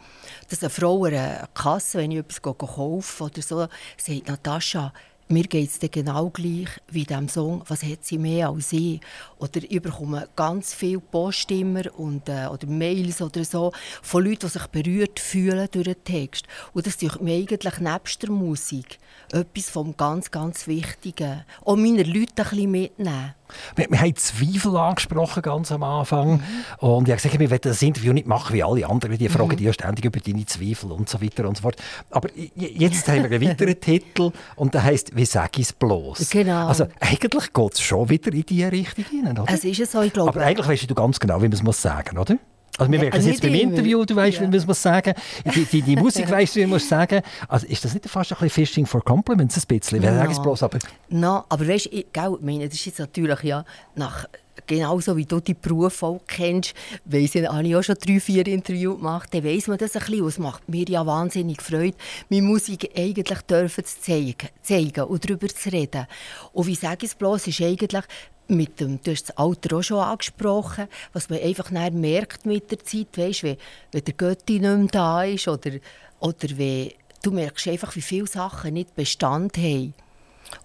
[0.49, 4.93] dass eine Frau an einer Kasse, wenn ich etwas kaufe oder so, sagt, Natascha,
[5.29, 8.99] mir geht es genau gleich wie diesem Song, was hat sie mehr als ich?
[9.39, 13.71] Oder ich bekomme ganz viele Poststimmer und, äh, oder Mails oder so
[14.01, 16.45] von Leuten, die sich berührt fühlen durch den Text.
[16.73, 18.99] Und das ist mir eigentlich nebst der Musik
[19.33, 21.43] etwas vom ganz, ganz Wichtigen.
[21.65, 23.33] Auch meine Leute ein bisschen mitnehmen.
[23.75, 26.33] Wir, wir haben Zweifel angesprochen ganz am Anfang.
[26.33, 26.41] Mhm.
[26.79, 29.17] Und ich habe gesagt, wir wollen das Interview nicht machen wie alle anderen.
[29.17, 31.75] Die fragen die ja ständig über deine Zweifel und so weiter und so fort.
[32.09, 36.67] Aber jetzt haben wir einen weiteren Titel und der heißt «Wie sag ich's bloß?» Genau.
[36.67, 39.53] Also eigentlich geht es schon wieder in diese Richtung hinein, oder?
[39.53, 40.29] Es ist es so, ich glaube.
[40.29, 42.37] Aber eigentlich weißt du ganz genau, wie man es muss sagen, oder?
[42.77, 43.53] Also wir Ja, merken es jetzt beim.
[43.53, 44.43] Interview, du weißt, Ja.
[44.51, 45.13] wie man es sagen.
[45.53, 47.21] Die, die, die Musik weißt du, wie man es sagen.
[47.47, 50.03] Also ist das nicht fast ein bisschen Fishing for Compliments, ein bisschen?
[50.03, 52.07] Es bloß, aber No, aber weißt du, ich
[52.41, 53.63] meine, das ist jetzt natürlich ja
[53.95, 54.25] nach
[54.67, 56.73] genauso wie du die Berufe auch kennst,
[57.05, 60.05] weiss ich, habe ich auch schon drei, vier Interviews gemacht, dann weiss man das ein
[60.05, 60.27] bisschen.
[60.27, 61.97] Es macht mir ja wahnsinnig Freude,
[62.29, 66.07] meine Musik eigentlich dürfen zu zeigen, zeigen und darüber zu reden.
[66.53, 68.03] Und wie sage ich es bloß, ist eigentlich
[68.47, 72.79] mit dem, du hast das Alter auch schon angesprochen, was man einfach merkt mit der
[72.79, 73.57] Zeit, weißt, wenn,
[73.91, 75.71] wenn der Götti nicht mehr da ist oder,
[76.19, 79.93] oder wenn, du merkst einfach, wie viele Sachen nicht Bestand haben.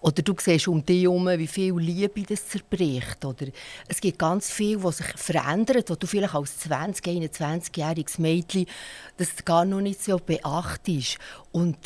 [0.01, 3.25] Oder du siehst um dich herum, wie viel Liebe das zerbricht.
[3.25, 3.47] Oder
[3.89, 8.67] es gibt ganz viel, was sich verändert, wo du vielleicht als 20-, 21-jähriges Mädchen
[9.17, 11.19] das gar noch nicht so beachtest.
[11.53, 11.77] Und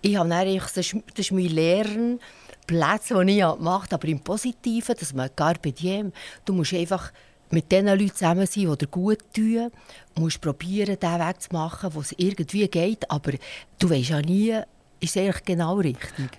[0.00, 2.20] ich habe dann das ist, das ist mein Lernen,
[2.66, 6.12] Plätze, die ich gemacht habe, aber im Positiven, dass man Carpe diem,
[6.44, 7.12] du musst einfach
[7.50, 9.70] mit den Leuten zusammen sein, die dir gut tun.
[10.14, 13.32] Du musst probieren, den Weg zu machen, wo es irgendwie geht, aber
[13.78, 14.58] du weißt ja nie,
[15.00, 16.30] ist es eigentlich genau richtig.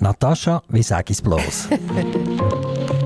[0.00, 1.68] Natascha, wie sag ich's bloß?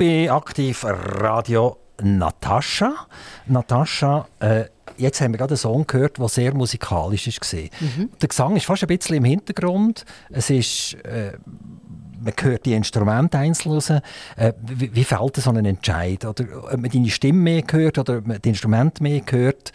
[0.00, 3.06] bei Aktiv Radio Natascha.
[3.48, 4.64] Natascha, äh,
[4.96, 7.60] jetzt haben wir gerade einen Song gehört, der sehr musikalisch war.
[7.60, 8.08] Mhm.
[8.18, 10.06] Der Gesang ist fast ein bisschen im Hintergrund.
[10.30, 10.94] Es ist...
[11.04, 11.32] Äh,
[12.22, 13.90] man hört die Instrumente einzeln raus.
[13.90, 14.00] Äh,
[14.62, 16.24] wie, wie fällt so ein Entscheid?
[16.24, 19.72] Oder ob man deine Stimme mehr hört oder ob man die Instrumente mehr hört?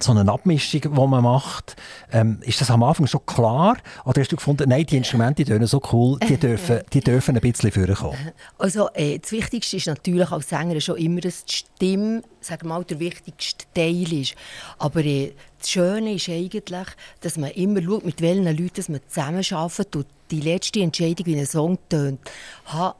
[0.00, 1.76] So eine Abmischung, die man macht.
[2.12, 3.76] Ähm, ist das am Anfang schon klar?
[4.04, 7.36] Oder hast du gefunden, nein, die Instrumente die tönen so cool, die dürfen, die dürfen
[7.36, 8.32] ein bisschen vorkommen?
[8.58, 12.74] Also, äh, das Wichtigste ist natürlich als Sänger schon immer, dass die Stimme sagen wir
[12.74, 14.34] mal, der wichtigste Teil ist.
[14.78, 16.86] Aber äh, das Schöne ist eigentlich,
[17.20, 19.96] dass man immer schaut, mit welchen Leuten man zusammenarbeitet.
[19.96, 22.20] Und die letzte Entscheidung, wie ein Song tönt,
[22.66, 22.96] habe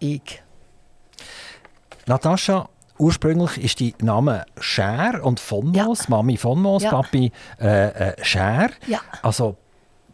[0.00, 0.42] ich.
[2.06, 6.04] Natascha, Ursprünglich ist die Name Scher und von Moos, ja.
[6.08, 6.90] Mami von Moos, ja.
[6.90, 7.30] Papi
[7.60, 8.70] äh, äh, Scher.
[8.86, 9.00] Ja.
[9.22, 9.56] Also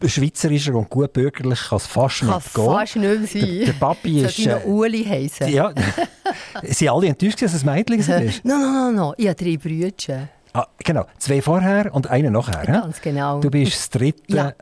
[0.04, 2.64] schweizerischer und gut bürgerlich kann es fast kann nicht gehen.
[2.64, 3.40] fast nicht sein.
[3.40, 4.36] Der, der Papi ist...
[4.36, 5.48] Sollte äh, Uli heißen.
[5.48, 5.72] Ja.
[6.62, 8.20] sind alle enttäuscht, dass es ein Mädchen war?
[8.20, 9.12] Nein, nein, nein, nein.
[9.16, 10.28] Ich habe drei Brüder.
[10.52, 12.64] Ah, genau, zwei vorher und einen nachher.
[12.64, 13.40] Ganz genau.
[13.40, 14.52] Du bist das dritte, ja.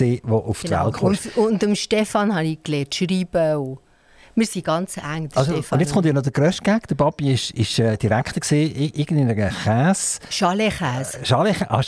[0.00, 0.90] der auf genau.
[0.90, 1.08] die Welt kam.
[1.08, 3.78] Und, und dem Stefan habe ich gelernt, schreiben
[4.34, 5.28] wir sind ganz eng.
[5.34, 6.86] Also, und jetzt kommt ja noch der grösste Gag.
[6.88, 10.20] Der Papi war ist, ist, äh, Direktor, gewesen, irgendeiner Käse.
[10.30, 11.18] Chalet-Käse.
[11.20, 11.68] Äh, Chalet-Käse.
[11.68, 11.82] Ah,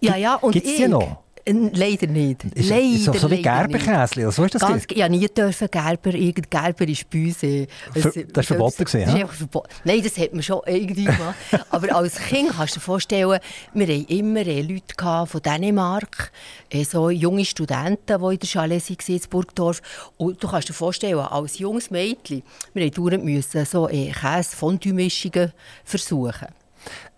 [0.00, 1.25] ja, ja, und Gibt es die noch?
[1.48, 2.42] Leider nicht.
[2.42, 6.50] Ist, leider, so, so wie Gerberkäse, so ist das Ganz, Ja, nie dürfen Gerber, irgend
[6.50, 7.42] Gerber ist uns.
[7.44, 9.68] Äh, das, ist verboten gewesen, ist verboten.
[9.84, 11.36] Nein, das hat man schon irgendwie gemacht.
[11.70, 13.38] Aber als Kind kannst du dir vorstellen,
[13.74, 16.32] wir hatten immer äh, Leute von Dänemark,
[16.70, 19.82] äh, so junge Studenten, die in der Chalet waren, in Burgdorf.
[20.16, 22.42] Und du kannst dir vorstellen, als junges Mädchen,
[22.74, 25.52] wir mussten so Käse-Fondue-Mischungen
[25.84, 26.48] versuchen.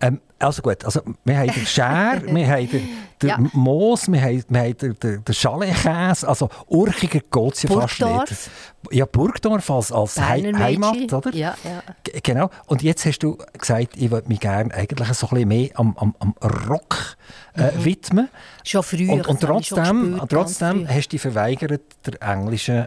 [0.00, 2.88] Ähm, also gut, also wir haben den Schär, wir haben den,
[3.20, 3.38] den ja.
[3.52, 8.00] Moos, wir haben, wir haben den, den, den Chaletkäse, also urchiger geht es ja fast
[8.00, 8.50] nicht.
[8.92, 11.35] Ja, Burgdorf als, als He Heimat, oder?
[11.35, 11.83] Ja, ja.
[12.22, 15.70] Genau, und jetzt hast du gesagt, ich würde mich gerne eigentlich so ein bisschen mehr
[15.74, 16.35] am, am, am
[16.68, 17.16] Rock
[17.57, 17.85] äh, mhm.
[17.85, 18.28] widmen.
[18.64, 19.14] Schon früher.
[19.14, 22.87] Und, und trotzdem, gespürt, trotzdem hast du dich verweigert, der englischen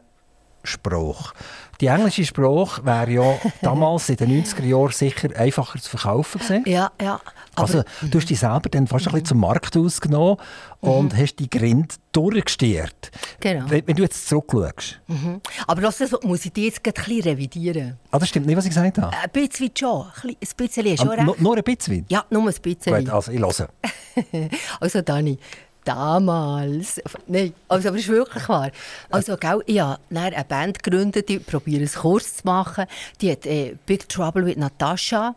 [0.63, 1.33] Spruch.
[1.81, 6.63] Die englische Sprache wäre ja damals in den 90er Jahren sicher einfacher zu verkaufen gewesen.
[6.67, 7.19] Ja, ja.
[7.55, 10.37] also du hast dich selber dann fast ein bisschen zum Markt ausgenommen
[10.79, 11.17] und mhm.
[11.17, 13.11] hast die Grind durchgestiert.
[13.39, 13.65] Genau.
[13.67, 15.01] Wenn, wenn, du jetzt zurückschaust.
[15.07, 15.41] Mhm.
[15.65, 17.97] Aber das muss ich jetzt ein bisschen revidieren.
[18.11, 19.15] Ah, das stimmt nicht, was ich gesagt habe?
[19.15, 20.05] Ein bisschen schon.
[20.23, 21.41] Ein bisschen ist schon ah, recht.
[21.41, 22.05] Nur ein bisschen?
[22.09, 22.95] Ja, nur ein bisschen.
[22.95, 23.69] Gut, also ich höre.
[24.79, 25.39] also Dani,
[25.83, 27.01] damals.
[27.27, 28.71] Nein, also, aber es ist wirklich wahr.
[29.09, 32.85] Also, gell, ich habe eine Band gegründet, die probiere es kurz zu machen.
[33.19, 35.35] Die hat äh, Big Trouble with Natasha.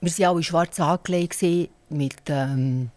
[0.00, 1.42] Wir waren alle schwarz angelegt
[1.88, 2.90] mit ähm,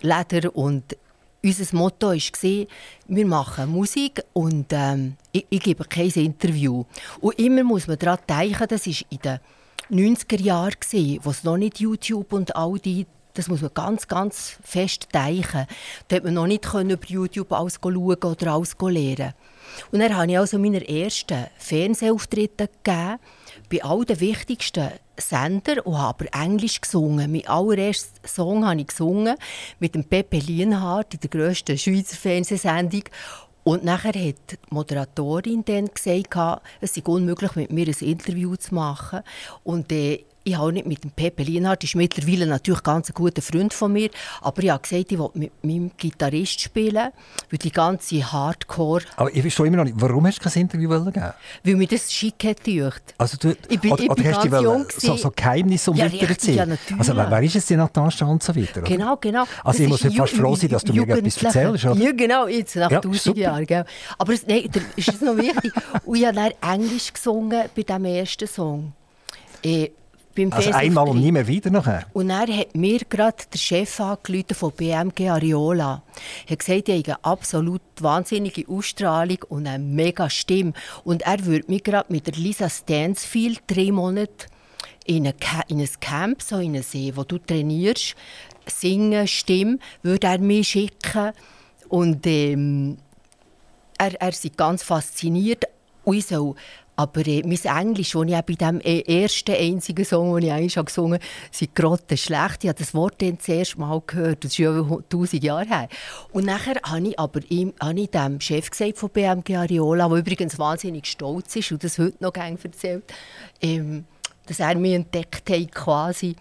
[0.00, 0.96] Leder und
[1.44, 2.66] unser Motto war,
[3.08, 6.84] wir machen Musik und ähm, ich, ich, gebe kein Interview.
[7.20, 11.56] Und immer muss man daran denken, das war in den 90er Jahren, wo es noch
[11.56, 15.66] nicht YouTube und all die das muss man ganz, ganz fest denken.
[16.08, 19.34] Da konnte man noch nicht über YouTube alles schauen oder alles lernen.
[19.90, 23.18] Und dann habe ich also meine ersten Fernsehauftritte gegeben,
[23.70, 27.32] bei all den wichtigsten Sendern und habe aber Englisch gesungen.
[27.32, 29.36] Mein allererster Song habe ich gesungen
[29.78, 33.04] mit dem Pepe Lienhardt in der grössten Schweizer Fernsehsendung.
[33.64, 38.74] Und nachher hat die Moderatorin dann gesagt, es sei unmöglich, mit mir ein Interview zu
[38.74, 39.20] machen.
[39.62, 43.42] Und äh, ich habe nicht mit dem Pepe Lienhardt, ist mittlerweile natürlich ganz ein guter
[43.42, 47.10] Freund von mir, aber ich habe gesagt, ich will mit meinem Gitarrist spielen,
[47.50, 49.02] weil die ganze Hardcore...
[49.16, 51.32] Aber ich verstehe immer noch nicht, warum hast du kein Interview gegeben?
[51.64, 53.14] Weil mir das schick hat gedacht.
[53.18, 56.56] Also du, ich bin, oder, ich oder hast du so, so Geheimnisse um ja, richtig,
[56.56, 56.98] ja, natürlich.
[56.98, 58.80] Also wer ist es, die Natascha und so weiter?
[58.80, 58.88] Oder?
[58.88, 59.44] Genau, genau.
[59.64, 61.84] Also das ich muss fast froh sein, dass du mir etwas erzählst.
[61.84, 62.00] Oder?
[62.00, 63.66] Ja, genau, jetzt nach ja, tausend Jahren.
[63.66, 63.84] Gell.
[64.18, 65.72] Aber es, nein, ist es noch wichtig.
[66.04, 68.92] und ich habe dann Englisch gesungen bei diesem ersten Song.
[69.64, 69.90] Eh,
[70.34, 72.06] beim also einmal und nie mehr wieder nachher?
[72.12, 76.02] Und er hat mir gerade der Chef angerufen von BMG Ariola.
[76.46, 80.72] Er hat gesagt, er hat eine absolut wahnsinnige Ausstrahlung und eine mega Stimme.
[81.04, 84.46] Und er würde mich gerade mit der Lisa Stansfield drei Monate
[85.04, 85.34] in, eine,
[85.68, 88.14] in ein Camp, so in einen See, wo du trainierst,
[88.66, 91.32] singen, Stimme, würde er mich schicken.
[91.88, 92.98] Und ähm,
[93.98, 95.64] er, er ist ganz fasziniert.
[96.04, 96.54] Und ich soll
[96.94, 100.84] aber äh, mein Englisch, das ich bei dem äh, ersten einzigen Song, den ich eigentlich
[100.84, 102.64] gesungen habe, sind gerade schlecht.
[102.64, 104.44] Ich habe das Wort dann das erste Mal gehört.
[104.44, 105.88] Das ist ja über 1000 Jahre her.
[106.32, 110.18] Und nachher habe ich aber ihm, habe ich dem Chef gesagt von BMG Ariola, der
[110.18, 113.04] übrigens wahnsinnig stolz ist und das heute noch gerne erzählt,
[113.62, 114.04] ähm,
[114.46, 116.36] dass er mich entdeckt hat quasi.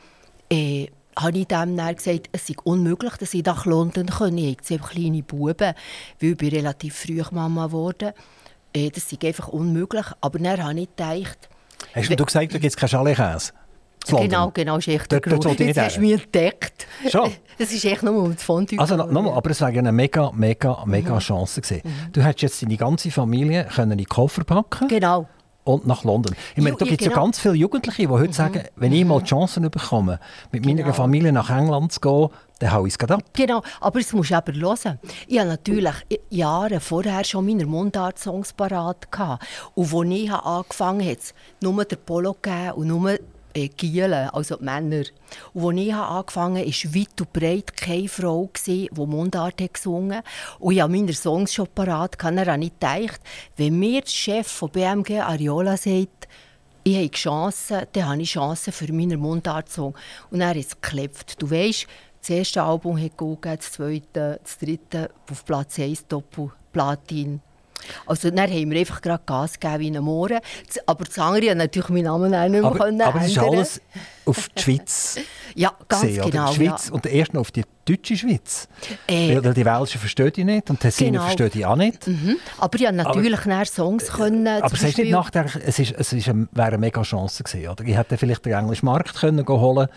[0.49, 0.87] Äh,
[1.17, 4.41] habe ich dem dann gesagt, es sei unmöglich, dass ich nach London komme.
[4.41, 5.73] Ich habe kleine Buben,
[6.19, 8.23] weil ich relativ früh Mama geworden bin.
[8.73, 10.05] Äh, das ist einfach unmöglich.
[10.21, 11.49] Aber dann habe ich gedacht,
[11.93, 13.51] Hast du gesagt, du gibt keinen Chalet-Käse?
[14.03, 14.29] zu London?
[14.29, 15.59] Genau, genau, ist echt der Dort- Grund.
[15.59, 16.87] Jetzt hast du mich entdeckt.
[17.09, 17.31] Schon?
[17.59, 18.79] Das ist echt nur um das Fondue.
[18.79, 21.19] Also nochmal, aber es wäre eine mega, mega, mega Mhm.
[21.19, 21.81] Chance gewesen.
[22.11, 25.27] Du hättest jetzt deine ganze Familie können in die Koffer packen Genau.
[25.63, 26.35] Und nach London.
[26.55, 27.21] Ich meine, da gibt es ja genau.
[27.21, 27.25] Mhm.
[27.25, 30.19] ganz viele Jugendliche, die heute sagen, wenn ich mal die Chance bekomme,
[30.51, 30.93] mit meiner Genau.
[30.93, 33.23] Familie nach England zu gehen, dann hau ich es gerade ab.
[33.33, 34.99] Genau, aber das musst du aber hören.
[35.27, 35.93] Ich hatte natürlich
[36.29, 39.07] Jahre vorher schon meine Mundart-Songs parat.
[39.75, 43.17] Und als ich angefangen habe, hat es nur der Polo gegeben und nur
[43.53, 45.03] äh, Gielen, also die Männer.
[45.53, 50.25] Und als ich angefangen habe, war weit und breit keine Frau, die Mundart gesungen hat.
[50.59, 52.17] Und ich hatte meine Songs schon parat.
[52.17, 52.37] gehabt.
[52.37, 53.21] Dann habe ich gedacht,
[53.57, 56.27] wenn mir der Chef von BMG Ariola sagt,
[56.83, 59.95] ich habe Chancen, dann habe ich Chancen für meinen Mundart-Song.
[60.31, 61.35] Und hat es geklappt.
[61.39, 61.87] Du weißt,
[62.21, 67.41] das erste Album hat gegeben, das zweite, das dritte auf Platz 1 Doppel-Platin.
[68.05, 70.39] Also dann haben wir einfach gerade Gas gegeben wie ein Mohren.
[70.85, 73.37] Aber das andere hat natürlich meinen Namen auch nicht mehr Aber, können aber es ist
[73.37, 73.53] ändern.
[73.55, 73.81] alles
[74.25, 75.19] auf die Schweiz
[75.55, 76.29] Ja, ganz gesehen, oder?
[76.29, 76.49] genau.
[76.49, 76.93] Die Schweiz ja.
[76.93, 78.67] und erst noch auf die deutsche Schweiz.
[79.07, 81.23] Äh, weil, weil die Welschen verstehen die nicht und die Tessiner Genau.
[81.23, 82.07] verstehen die auch nicht.
[82.07, 82.37] Mhm.
[82.57, 84.47] Aber ich konnte natürlich dann Songs können.
[84.47, 87.67] Aber es ist nicht nachher, es, ist, es ist eine, wäre eine mega Chance gewesen,
[87.67, 87.83] oder?
[87.83, 89.87] Ich hätte vielleicht den englischen Markt können holen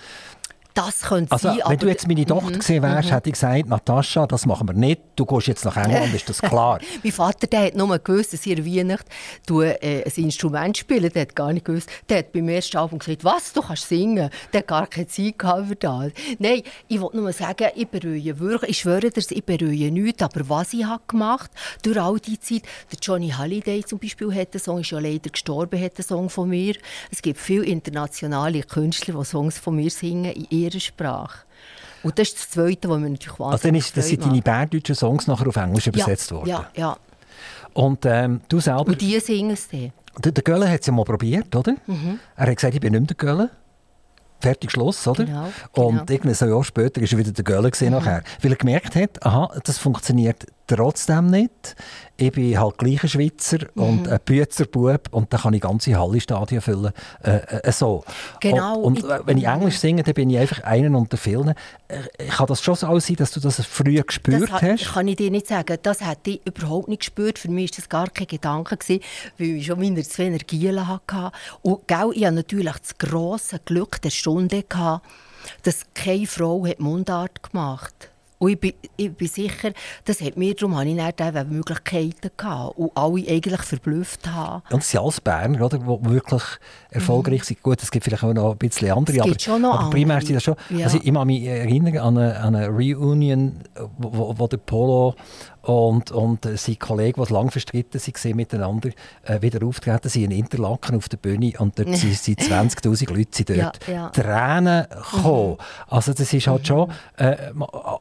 [0.74, 4.26] Das könnte Also, sein, wenn du jetzt meine Tochter gewesen wärst, hätte ich gesagt, Natascha,
[4.26, 5.02] das machen wir nicht.
[5.14, 6.80] Du gehst jetzt nach England, ist das klar.
[7.04, 9.08] Mein Vater der hat nur gewusst, dass an Weihnachten
[9.46, 11.10] du, äh, ein Instrument spiele.
[11.10, 11.88] Der hat gar nicht gewusst.
[12.08, 14.30] Der hat beim ersten Album gesagt, was, du kannst singen.
[14.52, 16.12] Der hat gar keine Zeit gehabt für das.
[16.40, 20.22] Nein, ich wollte nur sagen, ich bereue wirklich, ich schwöre dir, ich bereue nichts.
[20.22, 21.52] Aber was ich habe gemacht
[21.84, 25.30] durch all die Zeit, der Johnny Halliday zum Beispiel hat einen Song, ist ja leider
[25.30, 26.74] gestorben, hat einen Song von mir.
[27.12, 31.40] Es gibt viele internationale Künstler, die Songs von mir singen in ihrer Sprache.
[32.02, 34.42] Und das ist das Zweite, was mir natürlich wahnsinnig Also dann ist, das sind deine
[34.42, 36.48] bärdeutschen Songs nachher auf Englisch übersetzt worden.
[36.50, 36.96] Ja, ja.
[37.72, 39.92] Und ähm, du selber, Und die singen es dann.
[40.18, 41.74] der, der Gölle hat es ja mal probiert, oder?
[41.86, 42.20] Mhm.
[42.36, 43.50] Er hat gesagt, ich bin nicht mehr der Gölle.
[44.40, 45.24] Fertig, Schluss, oder?
[45.24, 46.12] Genau, Und genau.
[46.12, 48.22] irgendein Jahr später ist er wieder der Gölle gewesen nachher.
[48.42, 51.76] Weil er gemerkt hat, aha, das funktioniert trotzdem nicht.
[52.16, 53.82] Ich bin halt gleich ein Schweizer Mhm.
[53.82, 56.92] und ein Büzer Bub und dann kann ich ganze Halle-Stadien füllen.
[57.22, 58.04] Äh, äh, so.
[58.40, 58.78] Genau.
[58.80, 61.54] Und, und äh, wenn ich Englisch singe, dann bin ich einfach einen unter vielen.
[61.88, 64.92] Äh, kann das schon so sein, dass du das früher gespürt das ha- hast?
[64.94, 65.76] kann ich dir nicht sagen.
[65.82, 67.38] Das hätte ich überhaupt nicht gespürt.
[67.38, 69.02] Für mich war das gar kein Gedanke, gewesen,
[69.38, 71.32] weil ich schon meine zwei Energien hatte.
[71.62, 75.04] Und gell, ich hatte natürlich das grosse Glück der Stunde, gehabt,
[75.64, 78.10] dass keine Frau hat Mundart gemacht hat.
[78.38, 79.72] Und ich bin, ich bin sicher,
[80.04, 82.76] das hat mir, darum hatte ich dann eben Möglichkeiten gehabt.
[82.76, 84.62] Und alle eigentlich verblüfft haben.
[84.70, 86.42] Und es sind alles Berner, oder, die wirklich
[86.90, 87.62] erfolgreich sind.
[87.62, 89.90] Gut, es gibt vielleicht auch noch ein bisschen andere, Es aber, gibt schon noch aber
[89.90, 90.26] primär andere.
[90.26, 90.56] sind das schon...
[90.70, 90.86] Ja.
[90.86, 93.60] Also ich kann mich erinnern an eine, an eine Reunion,
[93.98, 95.14] wo, wo der Polo
[95.66, 98.90] und, und äh, sein Kollege, die lang verstritten waren miteinander,
[99.22, 103.28] äh, wieder auftreten sind in Interlaken auf der Bühne und dort sind, sind 20'000 Leute
[103.32, 104.08] sind dort Ja, ja.
[104.10, 105.56] Tränen gekommen.
[105.88, 106.90] Also das ist halt schon...
[107.16, 107.36] Äh,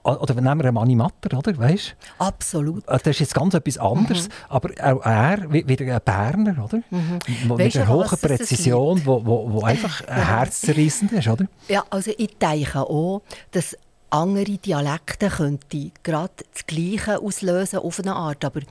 [0.04, 1.58] oder nehmen wir einen Mani Matter, oder?
[1.58, 1.96] Weißt?
[2.20, 2.88] Absolut.
[2.88, 6.82] Äh, Das ist jetzt ganz etwas anderes, aber auch er, wie- wieder ein Berner, oder?
[7.48, 11.46] Wo- Mit einer hohen was Präzision, wo, wo, wo einfach herzzerreißend ist, oder?
[11.68, 13.22] Ja, also ich denke auch,
[13.52, 13.78] dass
[14.14, 18.46] andere Dialekte könnte gerade das Gleiche auslösen auf eine Art.
[18.46, 18.62] Aber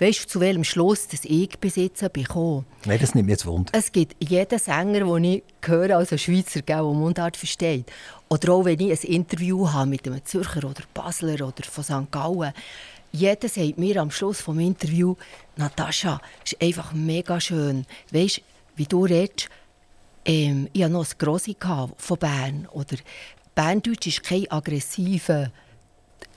[0.00, 2.64] weißt du, zu welchem Schluss das ich besitze bekomme?
[2.84, 3.70] Nein, das nimmt mich jetzt Wunder.
[3.72, 7.86] Es gibt jeden Sänger, den ich höre, also Schweizer, der Mundart versteht.
[8.28, 12.10] Oder auch wenn ich ein Interview habe mit einem Zürcher oder Basler oder von St.
[12.10, 12.52] Gallen.
[13.12, 15.16] Jeder sagt mir am Schluss des Interviews,
[15.56, 17.86] Natascha, ist einfach mega schön.
[18.12, 18.42] Weißt du,
[18.76, 19.48] wie du redest,
[20.24, 22.68] ähm, ich hatte noch ein Grossi von Bern.
[22.72, 22.96] Oder
[23.60, 25.50] Berndeutsch ist kein aggressiver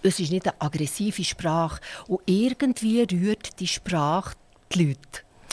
[0.05, 1.79] es ist nicht eine aggressive Sprache.
[2.07, 4.35] Und irgendwie rührt die Sprache
[4.73, 4.99] die Leute.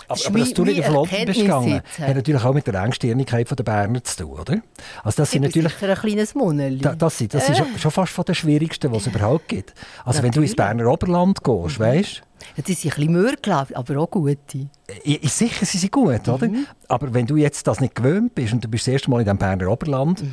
[0.08, 3.48] Aber, aber dass du nicht auf London bist gegangen, hat natürlich auch mit der Engstirnigkeit
[3.56, 4.60] der Berner zu tun, oder?
[5.04, 5.78] Also das sind Ich bin natürlich...
[5.78, 6.78] sicher ein kleines Munneli.
[6.78, 9.72] Da, das, sind, das ist schon- fast von den schwierigsten, die es überhaupt gibt.
[10.04, 10.56] Also wenn du ins.
[10.56, 12.22] Berner Oberland gehst, weißt
[12.56, 14.68] Ja, die sind ein bisschen Mörgel, aber auch gute.
[15.04, 16.48] ich, ich sicher, sie sind gut, oder?
[16.48, 16.66] Mhm.
[16.88, 19.26] Aber wenn du jetzt das nicht gewöhnt bist und du bist das erste Mal in
[19.26, 20.24] dem Berner Oberland,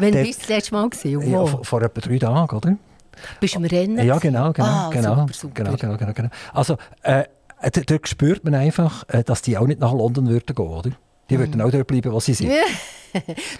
[0.00, 2.76] Wenn Der- du das letzte Mal gesehen ja, vor, vor etwa drei Tagen, oder?
[3.38, 4.06] Bist du im Rennen?
[4.06, 5.54] Ja, genau, genau, Ah, genau, super, super.
[5.64, 6.28] genau, genau, genau, genau.
[6.54, 7.24] Also, äh,
[7.86, 10.90] dort spürt man einfach, äh, dass die auch nicht nach London würden gehen, oder?
[11.28, 11.40] Die Mhm.
[11.40, 12.50] würden auch dort bleiben, wo sie sind.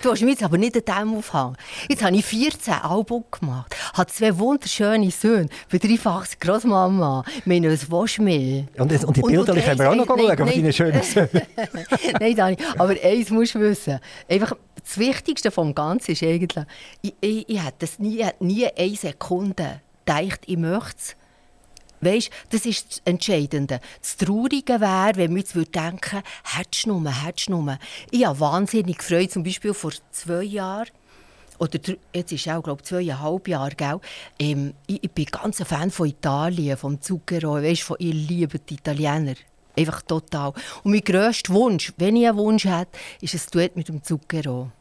[0.00, 1.57] Du hast mich jetzt aber nicht an dem aufhängen.
[1.88, 7.24] Jetzt habe ich 14 Alben gemacht, habe zwei wunderschöne Söhne, bin dreifachs Großmama.
[7.46, 8.66] Meine, was willst du mehr?
[8.79, 10.72] Und, und die Bilder können wir auch noch eins- schauen, nein, von deinen nein.
[10.72, 11.42] schönen Söhnen.
[12.20, 13.99] Nein, Dani, aber eins musst du wissen.
[14.28, 14.53] Einfach,
[14.91, 16.66] das Wichtigste vom Ganzen ist eigentlich,
[17.01, 21.16] ich, ich, ich hätte nie, nie eine Sekunde gedacht, ich möchte es
[22.03, 23.78] Weißt, das ist das Entscheidende.
[24.01, 26.22] Das Traurige wäre, wenn wir jetzt denken,
[26.57, 27.78] hättest du nur, hättest du nur.
[28.11, 30.88] Ich habe wahnsinnig gefreut, zum Beispiel vor zwei Jahren,
[31.59, 31.78] oder
[32.14, 34.01] jetzt ist es auch, glaube ich, zweieinhalb Jahre, gell?
[34.38, 38.61] Ähm, ich, ich bin ganz ein Fan von Italien, vom Zucchero, weißt, von ihr lieben
[38.66, 39.34] die Italiener.
[39.76, 40.55] Einfach total.
[40.82, 44.72] Und mein grösster Wunsch, wenn ich einen Wunsch hätte, ist ein Duett mit dem Zucchero.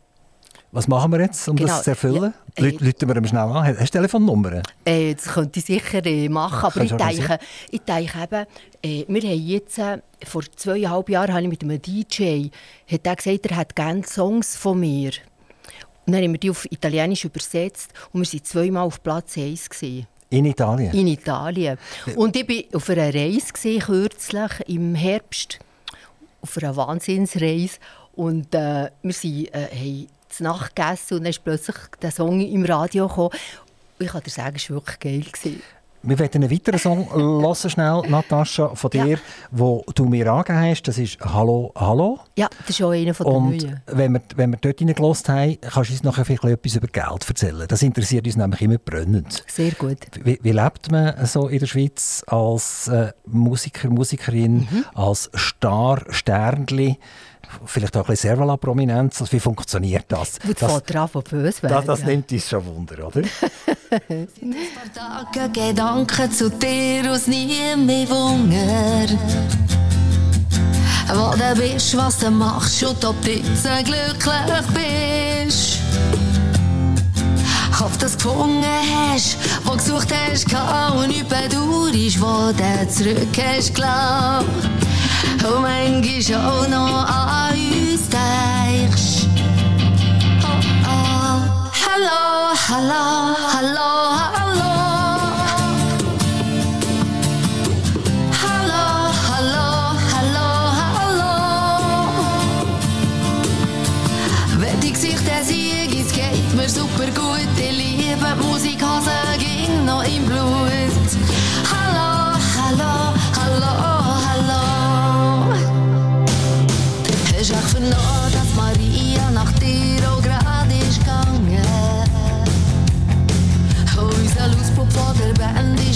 [0.72, 2.34] Was machen wir jetzt, um Genau, das zu erfüllen?
[2.58, 3.66] ja, äh, Leuten wir ihm schnell an.
[3.66, 4.62] Hast du Telefonnummer?
[4.86, 7.40] Äh, das könnte ich sicher äh, machen, aber ich denke,
[7.72, 8.46] ich denke eben,
[8.84, 12.50] äh, wir haben jetzt, äh, vor zweieinhalb Jahren habe ich mit einem DJ,
[12.92, 15.12] hat er gesagt, er hat gerne Songs von mir.
[16.06, 19.70] Und dann haben wir die auf Italienisch übersetzt und wir waren zweimal auf Platz 1
[19.70, 20.94] gewesen, In Italien?
[20.94, 21.78] in Italien.
[22.16, 25.58] Und ich war auf einer Reise gewesen, kürzlich im Herbst,
[26.42, 27.78] auf einer Wahnsinnsreise
[28.14, 32.40] und äh, wir sind, äh, haben zu Nacht gegessen und dann ist plötzlich der Song
[32.42, 33.30] im Radio gekommen.
[34.00, 35.20] Und ich kann dir sagen, es war wirklich geil.
[35.22, 35.62] Gewesen.
[36.02, 39.18] Wir werden einen weiteren Song hören, schnell, Natascha, von dir, Ja.
[39.52, 40.84] wo du mir angegeben hast.
[40.84, 42.20] Das ist «Hallo, hallo».
[42.38, 43.82] Ja, das ist auch einer von den Und neuen.
[43.88, 47.28] wenn wir, wenn wir dort reingelassen haben, kannst du uns nachher vielleicht etwas über Geld
[47.28, 47.68] erzählen.
[47.68, 49.44] Das interessiert uns nämlich immer brennend.
[49.48, 49.98] Sehr gut.
[50.24, 54.86] Wie, wie lebt man so in der Schweiz als äh, Musiker, Musikerin, Mhm.
[54.96, 56.98] als Star, Sternli,
[57.66, 59.22] vielleicht auch ein bisschen Servala-Prominenz?
[59.22, 60.40] Also wie funktioniert das?
[60.40, 61.88] Gut, das, fängt an, von böse das, werden.
[61.88, 63.22] das nimmt uns schon Wunder, oder?
[64.94, 69.14] Tage Gedanken zu dir aus nie mehr Wunder.
[71.12, 74.68] Wo du bist, was du machst und ob du jetzt glücklich
[75.46, 75.79] bist.
[77.80, 78.62] Du das gefunden
[78.94, 80.46] hast, wo gesucht hast,
[80.98, 84.46] und nicht bedauerst, wo du zurück hast geglaubt.
[85.46, 89.28] Und manchmal auch noch an uns denkst.
[90.44, 91.40] Oh, oh.
[91.88, 94.00] Hallo, hallo, hallo.
[94.34, 94.49] Hallo,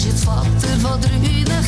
[0.04, 1.64] ist jetzt Vater von drei Kindern.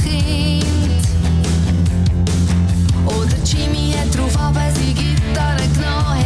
[3.06, 6.25] Oder Jimmy hat drauf aber seine Gitarre genommen,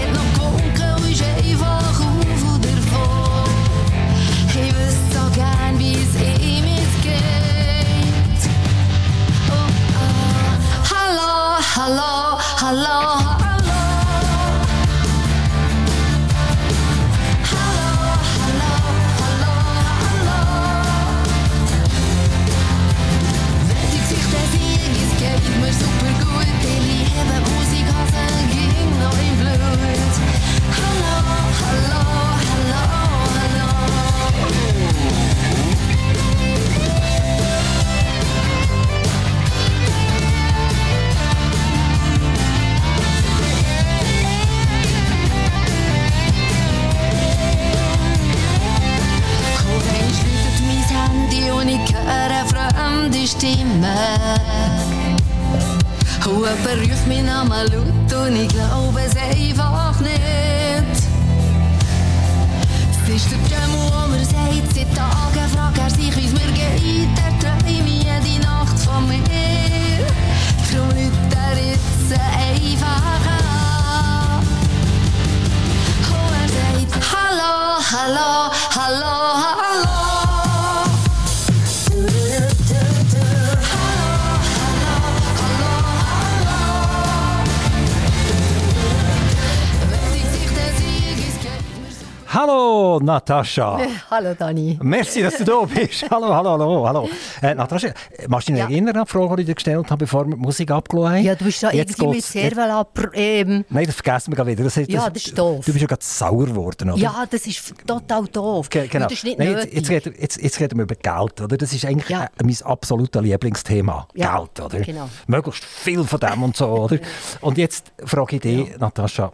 [93.14, 93.80] Natascha.
[94.12, 94.78] Hallo Dani.
[94.84, 96.06] Merci, dass du da bist.
[96.12, 96.88] hallo, hallo, hallo.
[96.88, 97.10] hallo.
[97.42, 97.88] Äh, Natascha,
[98.28, 98.66] magst du dich Ja.
[98.70, 101.24] erinnern an die Frage, die ich dir gestellt habe, bevor wir die Musik abgelassen haben?
[101.24, 102.86] Ja, du bist da Jetzt irgendwie mit geht's- Servala...
[103.14, 104.64] Ähm, Nein, das vergessen wir gerade wieder.
[104.64, 105.66] Das, das, Ja, das ist doof.
[105.66, 107.00] Du bist ja gerade sauer geworden, oder?
[107.02, 108.70] ja, das ist total doof.
[108.70, 109.08] Ge- Genau.
[109.38, 111.58] Nein, jetzt, jetzt, reden, jetzt, jetzt reden wir über Geld, oder?
[111.58, 112.28] Das ist eigentlich Ja.
[112.44, 114.08] mein absolutes Lieblingsthema.
[114.14, 114.80] Ja, Geld, oder?
[114.82, 115.10] genau.
[115.26, 116.98] Möglichst viel von dem und so, oder?
[117.42, 119.32] Und jetzt frage ich dich, Natascha,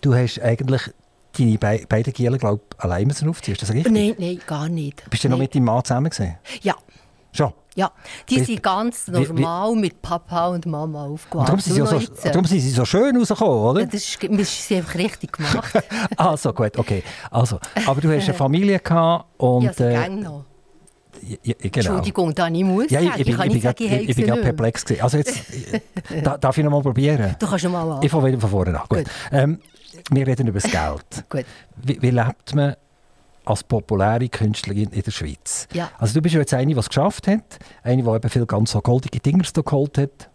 [0.00, 0.82] du hast eigentlich
[1.38, 3.54] deine Be beiden Gielen, glaube ich, allein müssen aufziehen.
[3.54, 3.92] Ist das richtig?
[3.92, 5.08] Nein, nein, gar nicht.
[5.10, 5.44] Bist du noch Nein.
[5.44, 6.36] mit deinem Mann zusammen gewesen?
[6.62, 6.74] Ja,
[7.32, 7.52] Schon?
[7.74, 7.90] ja.
[8.28, 11.46] Die sind ganz normal mit Papa und Mama aufgewachsen.
[11.46, 13.80] darum sind, sie so, noch darum sind sie so schön rausgekommen, oder?
[13.80, 14.18] Ja, das ist,
[14.68, 15.72] sind einfach richtig gemacht.
[16.16, 17.02] Also gut, okay.
[17.30, 20.44] Also, aber du hast eine Familie gehabt und ja, äh, noch.
[21.22, 21.70] Ja, genau.
[21.74, 24.08] Entschuldigung, Dani, ich muss Ja, ich, sagen, ich, bin, kann ich, nicht bin, sagen, ich
[24.08, 24.84] ich bin sie gerade perplex.
[24.84, 25.02] gewesen.
[25.02, 25.72] Also jetzt,
[26.10, 27.36] äh, da, darf ich noch mal probieren?
[27.38, 28.02] Du kannst schon mal an.
[28.02, 28.86] Ich fange wieder von vorne an.
[28.88, 28.98] Gut.
[28.98, 29.06] Gut.
[29.32, 29.58] Ähm,
[30.10, 30.70] wir reden über das
[31.28, 31.46] Geld.
[31.76, 32.74] Wie, wie lebt man
[33.44, 35.68] als populäre Künstlerin in der Schweiz?
[35.72, 35.90] Ja.
[35.98, 38.72] Also du bist ja jetzt eine, die es geschafft hat, eine, die eben viel ganz
[38.72, 40.28] so goldige Dinger da geholt hat,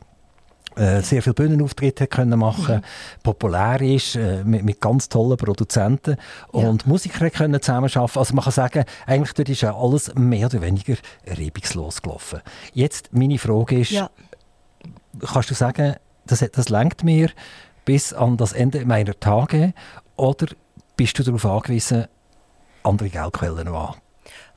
[0.76, 2.82] äh, sehr viele Bühnenauftritte können machen,
[3.22, 8.18] populär ist, äh, mit, mit ganz tollen Produzenten und Musiker hat können zusammenarbeiten.
[8.18, 10.96] Also man kann sagen, eigentlich dort ist ja alles mehr oder weniger
[11.28, 12.42] reibungslos gelaufen.
[12.74, 14.10] Jetzt meine Frage ist, Ja.
[15.32, 15.96] kannst du sagen,
[16.26, 17.30] das, das lenkt mir
[17.86, 19.74] bis an das Ende meiner Tage
[20.16, 20.48] oder
[20.96, 22.06] bist du darauf angewiesen,
[22.84, 23.96] andere Geldquellen noch an?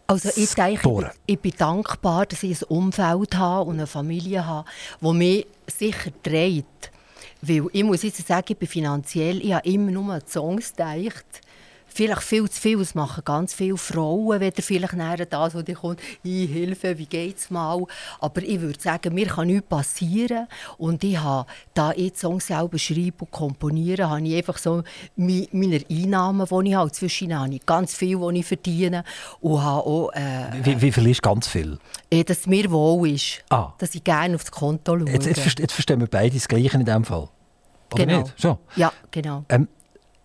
[0.09, 4.69] Also ich denke, ich, bin dankbar, dass ich ein Umfeld habe und eine Familie habe,
[5.01, 6.93] die mich sicher trägt.
[7.43, 11.25] Weil ich muss jetzt sagen, ich bin finanziell, ich habe immer nur an Songs gedacht.
[11.97, 15.73] Vielleicht viel zu viel, es machen ganz viele Frauen, wenn vielleicht nachher das, wo die
[15.73, 17.85] kommt, «Hey, Hilfe, wie geht's mal?»
[18.21, 20.47] Aber ich würde sagen, mir kann nichts passieren.
[20.77, 24.83] Und ich habe, da ich Songs selber schreibe und komponiere, habe ich einfach so
[25.17, 26.93] meine Einnahmen, die ich habe.
[26.93, 29.03] Zwischen habe ich ganz viel, die ich verdiene.
[29.41, 31.79] Und habe auch, äh, Wie, wie viel ist ganz viel?
[32.11, 33.43] eh, dass es mir wohl ist.
[33.49, 33.73] Ah.
[33.79, 35.09] Dass ich gerne aufs Konto schaue.
[35.11, 37.31] Jetzt, jetzt, jetzt verstehen wir beide das Gleiche in dem Fall.
[37.95, 38.19] Oder Genau.
[38.21, 38.39] nicht?
[38.39, 38.59] Schon.
[38.77, 39.45] Ja, genau.
[39.49, 39.67] Ähm,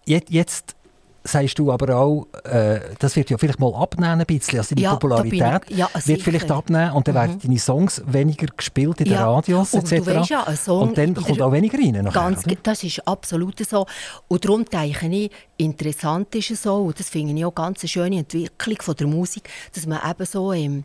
[0.06, 0.76] jetzt, jetzt
[1.24, 4.60] sagst du aber auch, äh, das wird ja vielleicht mal abnehmen ein bisschen.
[4.60, 6.20] Also deine Ja, Popularität ich- ja, wird.
[6.20, 6.24] Mhm.
[6.24, 9.32] vielleicht abnehmen und dann werden deine Songs weniger gespielt in den Ja.
[9.32, 10.30] Radios Und du etc.
[10.30, 11.92] ja, und dann kommt der- auch weniger rein.
[12.04, 12.56] Nachher, Ganz, oder?
[12.64, 13.86] das ist absolut so.
[14.28, 17.90] Und darum denke ich, interessant ist es so, und das finde ich auch ganz eine
[17.90, 20.84] schöne Entwicklung von der Musik, dass man eben so ähm,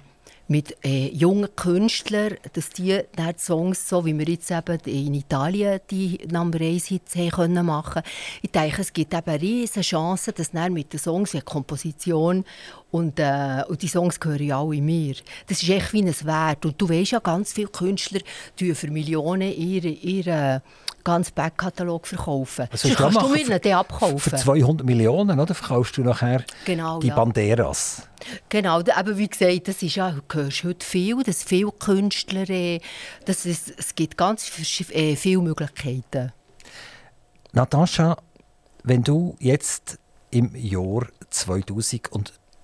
[0.49, 5.15] mit äh, jungen Künstlern, dass die dann die Songs, so wie wir jetzt eben in
[5.15, 8.03] Italien die Number 1 Hits haben können machen
[8.43, 12.45] Ich denke, es gibt eben riesige Chancen, dass dann mit den Songs wie Komposition
[12.97, 15.17] und, äh, und die Songs gehören ja alle mir.
[15.47, 16.65] Das ist echt wie ein Wert.
[16.65, 18.21] Und du weißt ja, ganz viele Künstler
[18.59, 20.63] tun für Millionen ihre, ihre
[21.05, 22.69] ganzen Backkatalog verkaufen.
[22.71, 24.39] Was Das kannst du mir nicht Für abkaufen.
[24.39, 27.15] 200 Millionen oder, verkaufst du nachher Genau, die ja.
[27.15, 28.09] Banderas.
[28.49, 32.81] Genau, eben wie gesagt, das ist ja, du hörst heute viel, dass viele Künstler, äh,
[33.27, 34.51] das ist, es gibt ganz
[34.91, 36.33] äh, viele Möglichkeiten.
[37.53, 38.17] Natascha,
[38.83, 39.99] wenn du jetzt
[40.31, 41.07] im Jahr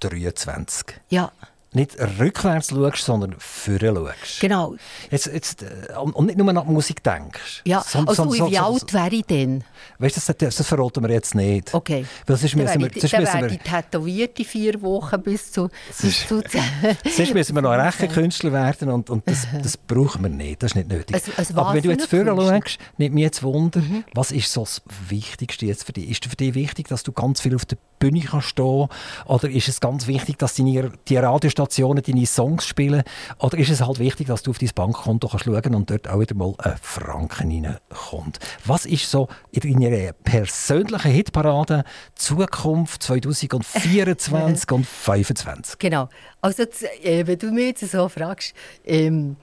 [0.02, 1.30] 2023 Ja,
[1.74, 4.40] nicht rückwärts schaust, sondern vorne schaust.
[4.40, 4.74] genau.
[5.10, 7.62] Jetzt, jetzt, äh, und nicht nur die Musik denkst.
[7.64, 9.64] Ja, Son- also son- son- wie alt wäre ich denn?
[9.98, 11.72] Weißt du, das, das, verraten wir jetzt nicht.
[11.74, 12.04] Okay.
[12.26, 15.68] Weil sonst müssen wir, sonst dann wäre ich tätowiert die vier Wochen bis zu,
[16.00, 16.42] bis zu
[17.16, 20.62] sonst müssen wir noch ein rechter Künstler werden und, und das, das brauchen wir nicht.
[20.62, 21.16] Das ist nicht nötig.
[21.16, 23.82] Es- es Aber wenn du jetzt vorne schaust, nimmt mich jetzt Wunder,
[24.14, 26.10] was ist so das Wichtigste jetzt für dich?
[26.10, 28.88] Ist für dich wichtig, dass du ganz viel auf der Bühne kannst stehen
[29.26, 31.16] Oder ist es ganz wichtig, dass deine, die
[31.62, 33.02] Radiostationen deine Songs spielen?
[33.38, 36.20] Oder ist es halt wichtig, dass du auf dein Bankkonto kannst schauen und dort auch
[36.20, 38.38] wieder mal ein Franken reinkommt?
[38.64, 41.84] Was ist so in deiner persönlichen Hitparade
[42.14, 45.78] Zukunft 2024 und 2025?
[45.78, 46.08] Genau.
[46.40, 46.64] Also,
[47.02, 48.54] äh, wenn du mich jetzt so fragst,
[48.84, 49.36] ähm,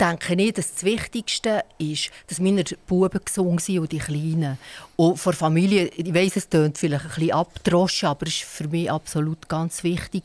[0.00, 4.58] denke ich, dass das Wichtigste ist, dass meine Buben gesungen sind und die Kleinen.
[5.02, 8.68] Und von Familie, ich weiss, es klingt vielleicht ein bisschen abgedroschen, aber es ist für
[8.68, 10.22] mich absolut ganz wichtig.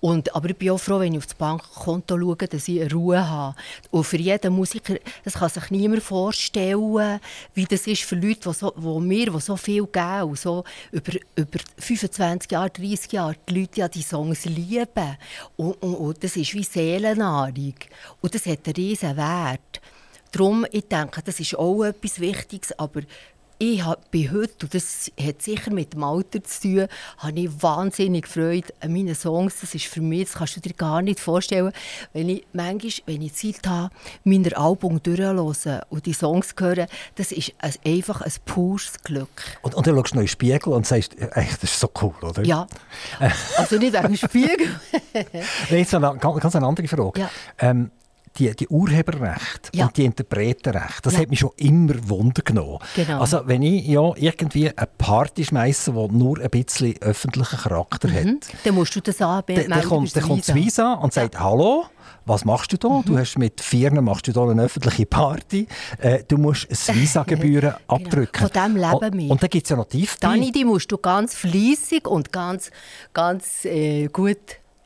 [0.00, 3.26] Und, aber ich bin auch froh, wenn ich auf das Bankkonto schaue, dass ich Ruhe
[3.26, 3.56] habe.
[3.90, 7.20] Und für jeden Musiker, das kann sich niemand vorstellen,
[7.54, 10.62] wie das ist für Leute, die, so, die mir die so viel geben, so
[10.92, 15.16] über, über 25 Jahre, 30 Jahre, die Leute ja die Songs lieben.
[15.56, 17.76] Und, und, und das ist wie Seelennahrung.
[18.20, 19.80] Und das hat einen riesen Wert.
[20.32, 23.00] Darum, ich denke, das ist auch etwas Wichtiges, aber
[23.58, 26.86] ich habe bei heute, und das hat sicher mit dem Alter zu tun,
[27.18, 29.60] habe ich wahnsinnig Freude an meinen Songs.
[29.60, 31.72] Das ist für mich, das kannst du dir gar nicht vorstellen,
[32.12, 33.92] wenn ich manchmal, wenn ich Zeit habe,
[34.24, 35.38] meine Album durchzuhören
[35.88, 36.86] und die Songs zu hören,
[37.16, 39.28] das ist ein, einfach ein pures Glück.
[39.62, 41.90] Und, und dann schaust du noch in den Spiegel und sagst, echt, das ist so
[42.00, 42.44] cool, oder?
[42.44, 42.66] Ja,
[43.56, 44.80] also nicht wegen dem Spiegel.
[45.70, 47.20] Nee, Jetzt eine ganz, ganz eine andere Frage.
[47.20, 47.30] Ja.
[47.58, 47.90] Ähm,
[48.38, 49.86] die, die Urheberrechte Ja.
[49.86, 51.20] und die Interpretenrechte, das Ja.
[51.20, 52.78] hat mich schon immer Wunder genommen.
[52.94, 53.20] Genau.
[53.20, 58.26] Also wenn ich ja irgendwie eine Party schmeiße, die nur ein bisschen öffentlichen Charakter hat,
[58.64, 59.68] Dann musst du das anmelden.
[59.70, 61.84] dann, dann kommt, dann kommt Visa und sagt, hallo,
[62.24, 62.88] was machst du da?
[62.88, 63.04] Mhm.
[63.06, 65.66] Du hast mit Firmen machst du da eine öffentliche Party.
[65.98, 68.32] Äh, du musst Visa-Gebühren abdrücken.
[68.32, 68.48] Genau.
[68.48, 69.30] Von dem leben und, wir.
[69.30, 70.32] Und dann gibt es ja noch Tiefbein.
[70.40, 72.70] Dani, die musst du ganz fleissig und ganz,
[73.14, 74.36] ganz äh, gut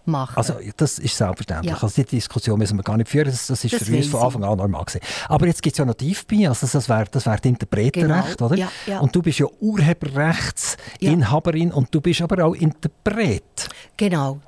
[0.07, 0.37] machen.
[0.37, 1.73] Also, das ist selbstverständlich.
[1.75, 1.81] Ja.
[1.83, 3.27] Also, die Diskussion müssen wir gar nicht führen.
[3.27, 4.21] Das, das ist Das für uns von.
[4.23, 5.01] Anfang an normal gewesen.
[5.29, 6.49] Aber jetzt gibt es ja noch Tiefbein.
[6.49, 8.47] Also, das wäre das wär das Interpretenrecht, Genau.
[8.51, 8.57] oder?
[8.57, 8.99] Ja, ja.
[9.01, 13.69] Und du bist ja Urheberrechtsinhaberin und du bist aber auch Interpret.
[13.97, 14.41] genau.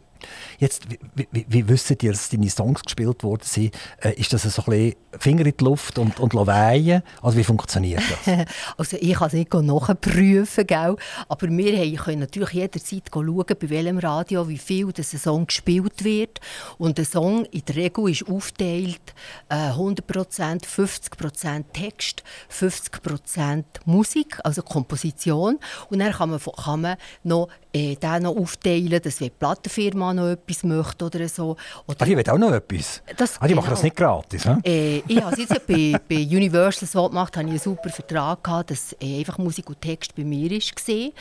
[0.59, 0.83] Jetzt,
[1.15, 3.75] wie, wie, wie wissen die, dass deine Songs gespielt worden sind?
[4.01, 7.03] Äh, ist das so ein bisschen Finger in die Luft und, und weihen?
[7.23, 8.47] Also wie funktioniert das?
[8.77, 10.97] also ich kann es nicht nachprüfen, gell?
[11.29, 16.41] aber wir können natürlich jederzeit schauen, bei welchem Radio wie viel das Song gespielt wird.
[16.79, 19.15] Und der Song in der Regel ist aufgeteilt
[19.49, 25.59] äh, 100%, 50% Text, 50% Musik, also Komposition.
[25.91, 30.37] Und dann kann man, kann man noch, äh, den noch aufteilen, dass die Plattenfirma noch
[30.45, 31.57] etwas möchte oder so.
[31.87, 33.03] Oder ah, die will auch noch etwas?
[33.17, 33.63] Das, ah, die genau.
[33.63, 34.61] machen das nicht gratis, ne?
[34.65, 38.43] äh, Ich habe es jetzt bei, bei Universal so gemacht, habe ich einen super Vertrag
[38.43, 41.13] gehabt, dass äh, einfach Musik und Text bei mir war.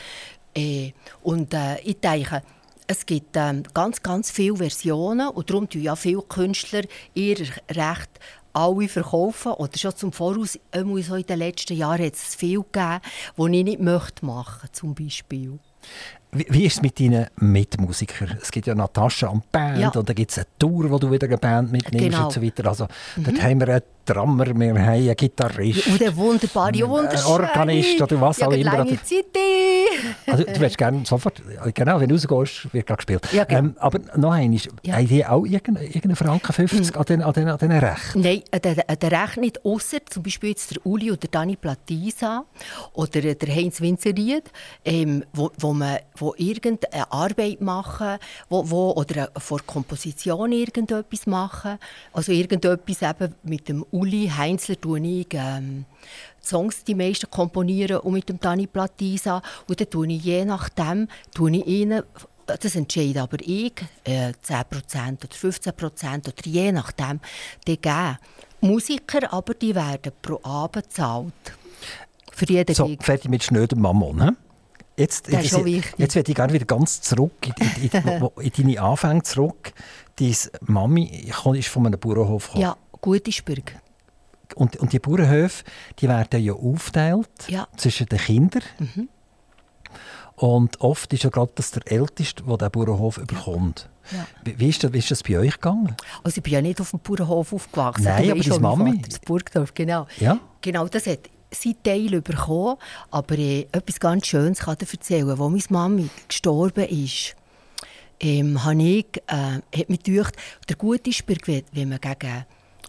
[0.56, 2.42] Äh, und äh, ich denke,
[2.86, 6.82] es gibt ähm, ganz, ganz viele Versionen und darum tun ja viele Künstler
[7.14, 7.38] ihr
[7.70, 8.10] Recht
[8.52, 9.52] alle verkaufen.
[9.52, 13.00] Oder schon zum Voraus, so in den letzten Jahren hat es viel gegeben,
[13.36, 15.58] die ich nicht möchte machen zum Beispiel.
[16.34, 18.38] Wie, wie ist es mit deinen Mitmusikern?
[18.42, 19.90] Es gibt ja Natascha und Band ja.
[19.90, 22.26] und dann gibt es eine Tour, wo du wieder eine Band mitnimmst genau.
[22.26, 22.66] und so weiter.
[22.66, 23.24] Also, mhm.
[23.24, 25.86] dort haben wir eine Drummer, wir haben einen Gitarrist.
[25.86, 27.26] Und ein wunderbarer, wunderschöne.
[27.26, 28.72] Organist oder was ja, auch immer.
[28.72, 29.24] Lange Zeit.
[30.26, 33.28] Also, du willst gerne sofort, genau, wenn du rausgehst, wird gerade gespielt.
[33.32, 33.60] Ja, genau.
[33.60, 34.94] ähm, aber noch einmal, ja.
[34.94, 37.00] haben die auch irgendeinen Franken 50 mhm.
[37.00, 38.20] an den, an den, an den Rechten?
[38.20, 41.56] Nein, an den, an den Rechten nicht, außer zum Beispiel jetzt der Uli oder Dani
[41.56, 42.44] Platisa
[42.92, 44.50] oder der Heinz Winzeried,
[44.84, 48.18] ähm, wo, wo, man, wo irgendeine Arbeit machen
[48.48, 51.78] wo, wo, oder vor Komposition irgendetwas machen.
[52.12, 55.84] Also irgendetwas eben mit dem Uli Heinzler tue ich ähm,
[56.42, 61.08] Songs die meisten komponieren und mit dem Dani Platisa und dann tue ich je nachdem
[61.34, 62.02] tue ich ihnen
[62.46, 63.72] das entscheide aber ich,
[64.04, 67.20] äh, 10% oder 15% oder je nachdem,
[67.66, 68.18] die geben.
[68.60, 71.32] Musiker aber, die werden pro Abend bezahlt.
[72.32, 74.30] Für jeden So, fertig mit schnödem Mammon, he?
[74.96, 75.94] Jetzt, das ist schon wichtig.
[75.98, 79.72] Jetzt werde ich gerne wieder ganz zurück in, in, in, in deine Anfänge zurück.
[80.16, 82.62] Deine Mami ist von einem Bauernhof gekommen.
[82.62, 83.80] Ja, Gutisberg.
[84.54, 85.64] Und, und die Bauernhöfe
[85.98, 87.66] die werden ja aufgeteilt ja.
[87.76, 88.62] zwischen den Kindern.
[88.78, 89.08] Mhm.
[90.36, 93.88] Und oft ist ja gerade das der Älteste, der diesen Bauernhof überkommt.
[94.12, 94.26] Ja.
[94.44, 95.96] Wie, ist das, wie ist das bei euch gegangen?
[96.22, 98.04] Also ich bin ja nicht auf dem Bauernhof aufgewachsen.
[98.04, 98.98] Nein, aber deine Mami?
[98.98, 100.06] Das Burgdorf, genau.
[100.20, 100.38] Ja?
[100.60, 102.76] Genau, das hat seinen Teil bekommen.
[103.10, 105.30] Aber äh, etwas ganz Schönes kann ich erzählen.
[105.30, 107.36] Als meine Mami gestorben ist,
[108.20, 110.36] ähm, habe ich, äh, hat mich gedacht,
[110.68, 112.44] der gute Spürg, wenn man gegen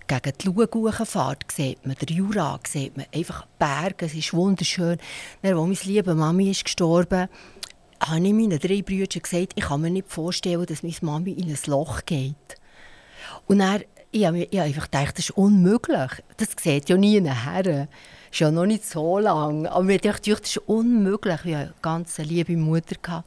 [0.07, 4.99] gegen die Luguchen fährt, sieht man den Jura, sieht man einfach Berge, es ist wunderschön.
[5.41, 7.28] Dann, als meine liebe Mami ist gestorben
[8.01, 11.49] habe ich meinen drei Brüdern gesagt, ich kann mir nicht vorstellen, dass meine Mami in
[11.49, 12.36] ein Loch geht.
[13.47, 16.11] Und dann, ich habe, ich einfach gedacht, das ist unmöglich.
[16.38, 17.88] Das sieht ja nie her.
[18.36, 19.72] Das ist ja noch nicht so lange.
[19.72, 21.40] Aber ich dachte, das ist unmöglich.
[21.46, 23.24] Ich hatte eine ganz liebe Mutter.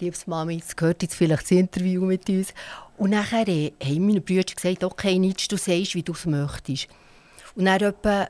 [0.00, 2.52] Liebes Mami, jetzt gehört jetzt vielleicht das Interview mit uns.
[2.98, 6.88] Und nachher äh, haben meine Brüder gesagt, okay, nichts, du sagst, wie du es möchtest.
[7.54, 8.26] Und dann etwa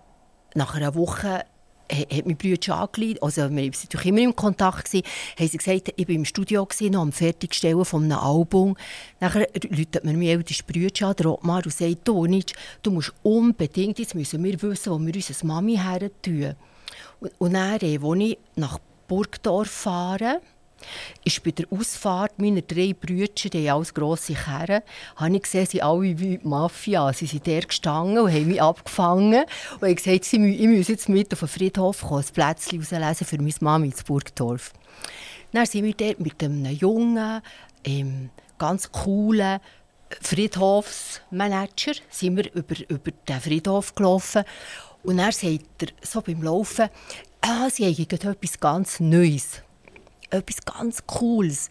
[0.55, 1.47] nach einer Woche
[1.93, 5.07] hat mein Bruder angeleitet, also wir waren natürlich immer im Kontakt, gewesen,
[5.39, 8.77] haben sie gesagt, ich war im Studio, gewesen, noch am Fertigstellen von einem Album.
[9.21, 13.99] Nachher läutet mir mein ältester Bruder an, der Ottmar, und sagt, nicht, du musst unbedingt,
[13.99, 16.55] jetzt müssen wir wissen, wo wir unsere Mami her tun.
[17.21, 18.79] Und, und dann, als ich nach
[19.09, 20.41] Burgdorf fahre,
[21.25, 24.83] ist bei der Ausfahrt meiner drei Brüder, die alles grosse Kerren,
[25.17, 27.13] habe ich gesehen, sie alle wie die Mafia.
[27.13, 29.45] Sie sind der gestanden und haben mich abgefangen.
[29.81, 33.39] Und ich gesagt, ich muss jetzt mit auf den Friedhof kommen, ein Plätzchen auslesen für
[33.39, 34.73] meine Mami in Burgdorf.
[35.53, 37.43] Dann sind wir dort mit einem jungen,
[37.85, 39.61] ähm, ganz coolen
[40.21, 44.45] Friedhofsmanager sind wir über, über den Friedhof gelaufen.
[45.03, 46.89] Und er sagt er so beim Laufen,
[47.41, 49.63] ah, sie haben etwas ganz Neues
[50.33, 51.71] etwas ganz Cooles.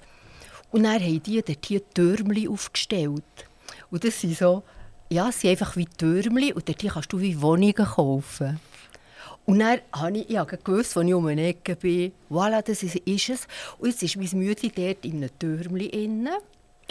[0.71, 3.23] Und dann haben die dort hier Türmchen aufgestellt.
[3.89, 4.63] Und das sind so,
[5.09, 8.59] ja, es sind einfach wie Türmchen und dort kannst du wie Wohnungen kaufen.
[9.45, 13.29] Und dann habe ich, ich gewusst, als ich um eine Ecke bin, voilà, das ist,
[13.29, 13.47] es.
[13.79, 16.29] Und jetzt ist mein Mütli dort in einem Türmchen.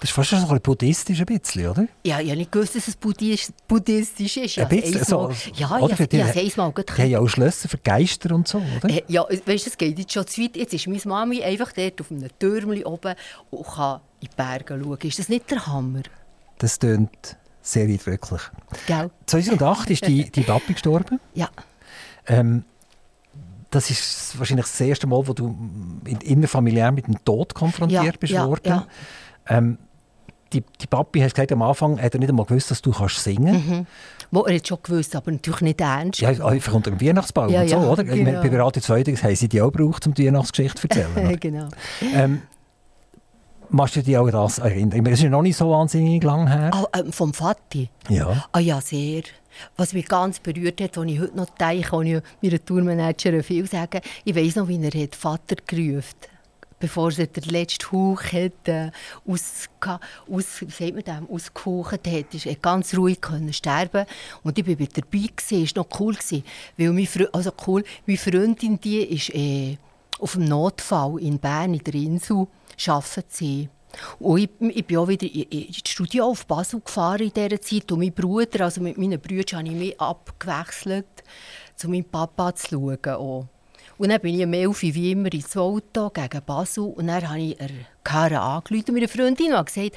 [0.01, 1.87] Das ist fast schon ein buddhistisch, ein bisschen, oder?
[2.07, 4.59] Ja, ich habe nicht gewusst, dass es buddhistisch ist.
[4.59, 5.95] Ein bisschen, so, ja, oder?
[5.95, 8.89] ja, ja, ja, mal Die haben ja auch Schlösser für Geister und so, oder?
[8.89, 10.57] Äh, ja, weißt du, es geht jetzt schon zu weit.
[10.57, 13.15] Jetzt ist meine Mami einfach dort auf einem Türmchen oben
[13.51, 14.99] und kann in die Berge schauen.
[15.03, 16.03] Ist das nicht der Hammer?
[16.57, 18.41] Das klingt sehr eindrücklich.
[18.87, 19.11] Gell?
[19.27, 21.21] 2008 ist die, die Papi gestorben.
[21.35, 21.51] Ja.
[22.27, 22.65] Ähm,
[23.71, 25.57] das ist wahrscheinlich das erste Mal, wo du
[26.23, 28.69] innerfamiliär mit dem Tod konfrontiert ja, bist ja, worden.
[28.69, 28.87] Ja.
[29.49, 29.79] Ähm,
[30.53, 33.23] die, die Papi hat gesagt, am Anfang hat er nicht einmal gewusst, dass du kannst
[33.23, 33.87] singen mhm.
[34.33, 36.21] Wo er hat schon gewusst, aber natürlich nicht ernst.
[36.21, 38.05] Ja, einfach unter dem Weihnachtsbaum ja, und so, ja, oder?
[38.05, 38.41] Genau.
[38.41, 41.37] Bei Radio 2 haben sie die auch gebraucht, um die Weihnachtsgeschichte zu erzählen.
[41.41, 41.69] genau.
[42.15, 42.43] Ähm,
[43.73, 45.05] Machst du dich auch das erinnern?
[45.05, 46.71] Das ist ja noch nicht so wahnsinnig lang her.
[46.73, 47.89] Ah, ähm, vom Vati?
[48.09, 48.45] Ja.
[48.51, 49.23] Ah ja, sehr.
[49.77, 53.69] Was mich ganz berührt hat, was ich heute noch denke, kann ich meiner Tourmanagerin viel
[53.69, 54.01] sagen.
[54.25, 56.30] Ich weiss noch, wie er hat Vater gerufen
[56.81, 58.91] bevor er den letzten Hauch hat, äh,
[59.27, 59.69] aus,
[60.29, 64.07] aus, man dem, ausgehaucht hat, ist er ganz ruhig können sterben
[64.43, 66.43] und ich war dabei gewesen, ist noch cool gewesen,
[66.77, 69.77] weil meine, also cool, meine Freundin die ist äh,
[70.19, 72.47] auf dem Notfall in Bern in der Insel
[72.87, 73.69] arbeiten sie.
[74.19, 77.91] Und ich, ich bin auch wieder ins Studio auf Basel gefahren in dieser Zeit.
[77.91, 81.07] Und mein Bruder, also mit meinen Brüdern, habe ich mich abgewechselt,
[81.75, 82.99] zu meinem Papa zu schauen.
[83.07, 83.47] Auch.
[84.01, 86.85] Und dann bin ich um 11 wie immer ins Auto gegen Basel.
[86.85, 89.95] Und dann habe ich eine Karre angerufen, meine Freundin, und gesagt,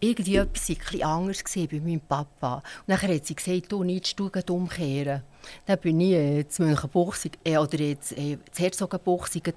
[0.00, 2.56] irgendwie etwas war etwas anders bei meinem Papa.
[2.56, 5.22] Und dann hat sie gesagt, du nicht die umkehren.
[5.66, 9.52] Dann bin ich äh, zu Münchenbuchsig, äh, oder jetzt, äh, zu Herzogenbuchsig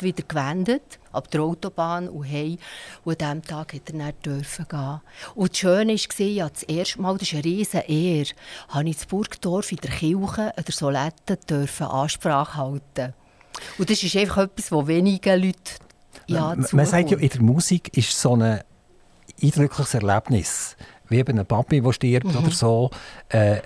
[0.00, 2.58] wieder gewendet, ab der Autobahn und hey.
[3.04, 5.00] Und an diesem Tag durfte er dann dürfen gehen.
[5.34, 8.30] Und das Schöne war, ja, das erste Mal, das ist eine riesen Ehre,
[8.68, 13.14] habe ich in Burgdorf in der Kirche an der Solette dürfen Ansprache halten.
[13.78, 15.58] Und das ist einfach etwas, wo wenige Leute
[16.26, 18.60] ja, Man sagt ja, in der Musik ist so ein
[19.42, 20.76] eindrückliches Erlebnis,
[21.08, 22.36] wie eben ein Papi, der stirbt mhm.
[22.38, 22.90] oder so,
[23.28, 23.58] äh,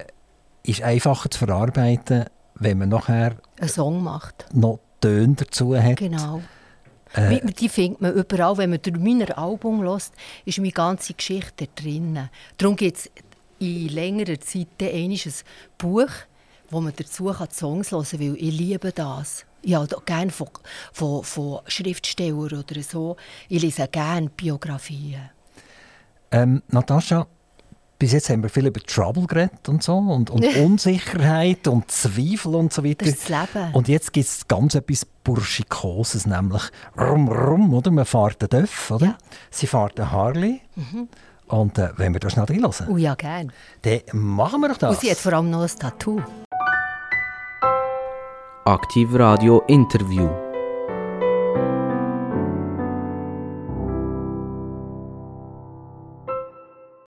[0.68, 4.46] ist einfacher zu verarbeiten, wenn man nachher einen Song macht.
[4.52, 5.96] noch Töne dazu hat.
[5.96, 6.42] Genau.
[7.14, 8.58] Äh, die findet man überall.
[8.58, 10.10] Wenn man durch mein Album hört,
[10.44, 12.28] ist meine ganze Geschichte drin.
[12.58, 13.10] Darum gibt es
[13.58, 15.18] in längerer Zeit ein
[15.78, 16.10] Buch,
[16.70, 19.46] wo man dazu Songs hören kann, weil ich liebe das.
[19.62, 20.48] Ich habe gerne von,
[20.92, 23.16] von, von Schriftstellern oder so.
[23.48, 25.30] Ich lese gerne Biografien.
[26.30, 27.26] Ähm, Natascha,
[27.98, 32.54] bis jetzt haben wir viel über Trouble geredet und so und, und Unsicherheit und Zweifel
[32.54, 33.04] und so weiter.
[33.04, 33.74] Das ist das Leben.
[33.74, 36.62] Und jetzt gibt es ganz etwas Burschikoses, nämlich
[36.98, 37.90] rum, rum, oder?
[37.90, 39.06] Man fährt einen Döff, oder?
[39.06, 39.18] Ja.
[39.50, 40.60] Sie fährt einen Harley.
[40.76, 41.08] Mhm.
[41.48, 42.88] Und äh, wenn wir da schnell reinhören?
[42.88, 43.50] Oh ja, gerne.
[43.82, 44.90] Dann machen wir doch das.
[44.90, 46.20] Und sie hat vor allem noch ein Tattoo.
[48.64, 50.28] Aktiv Radio Interview.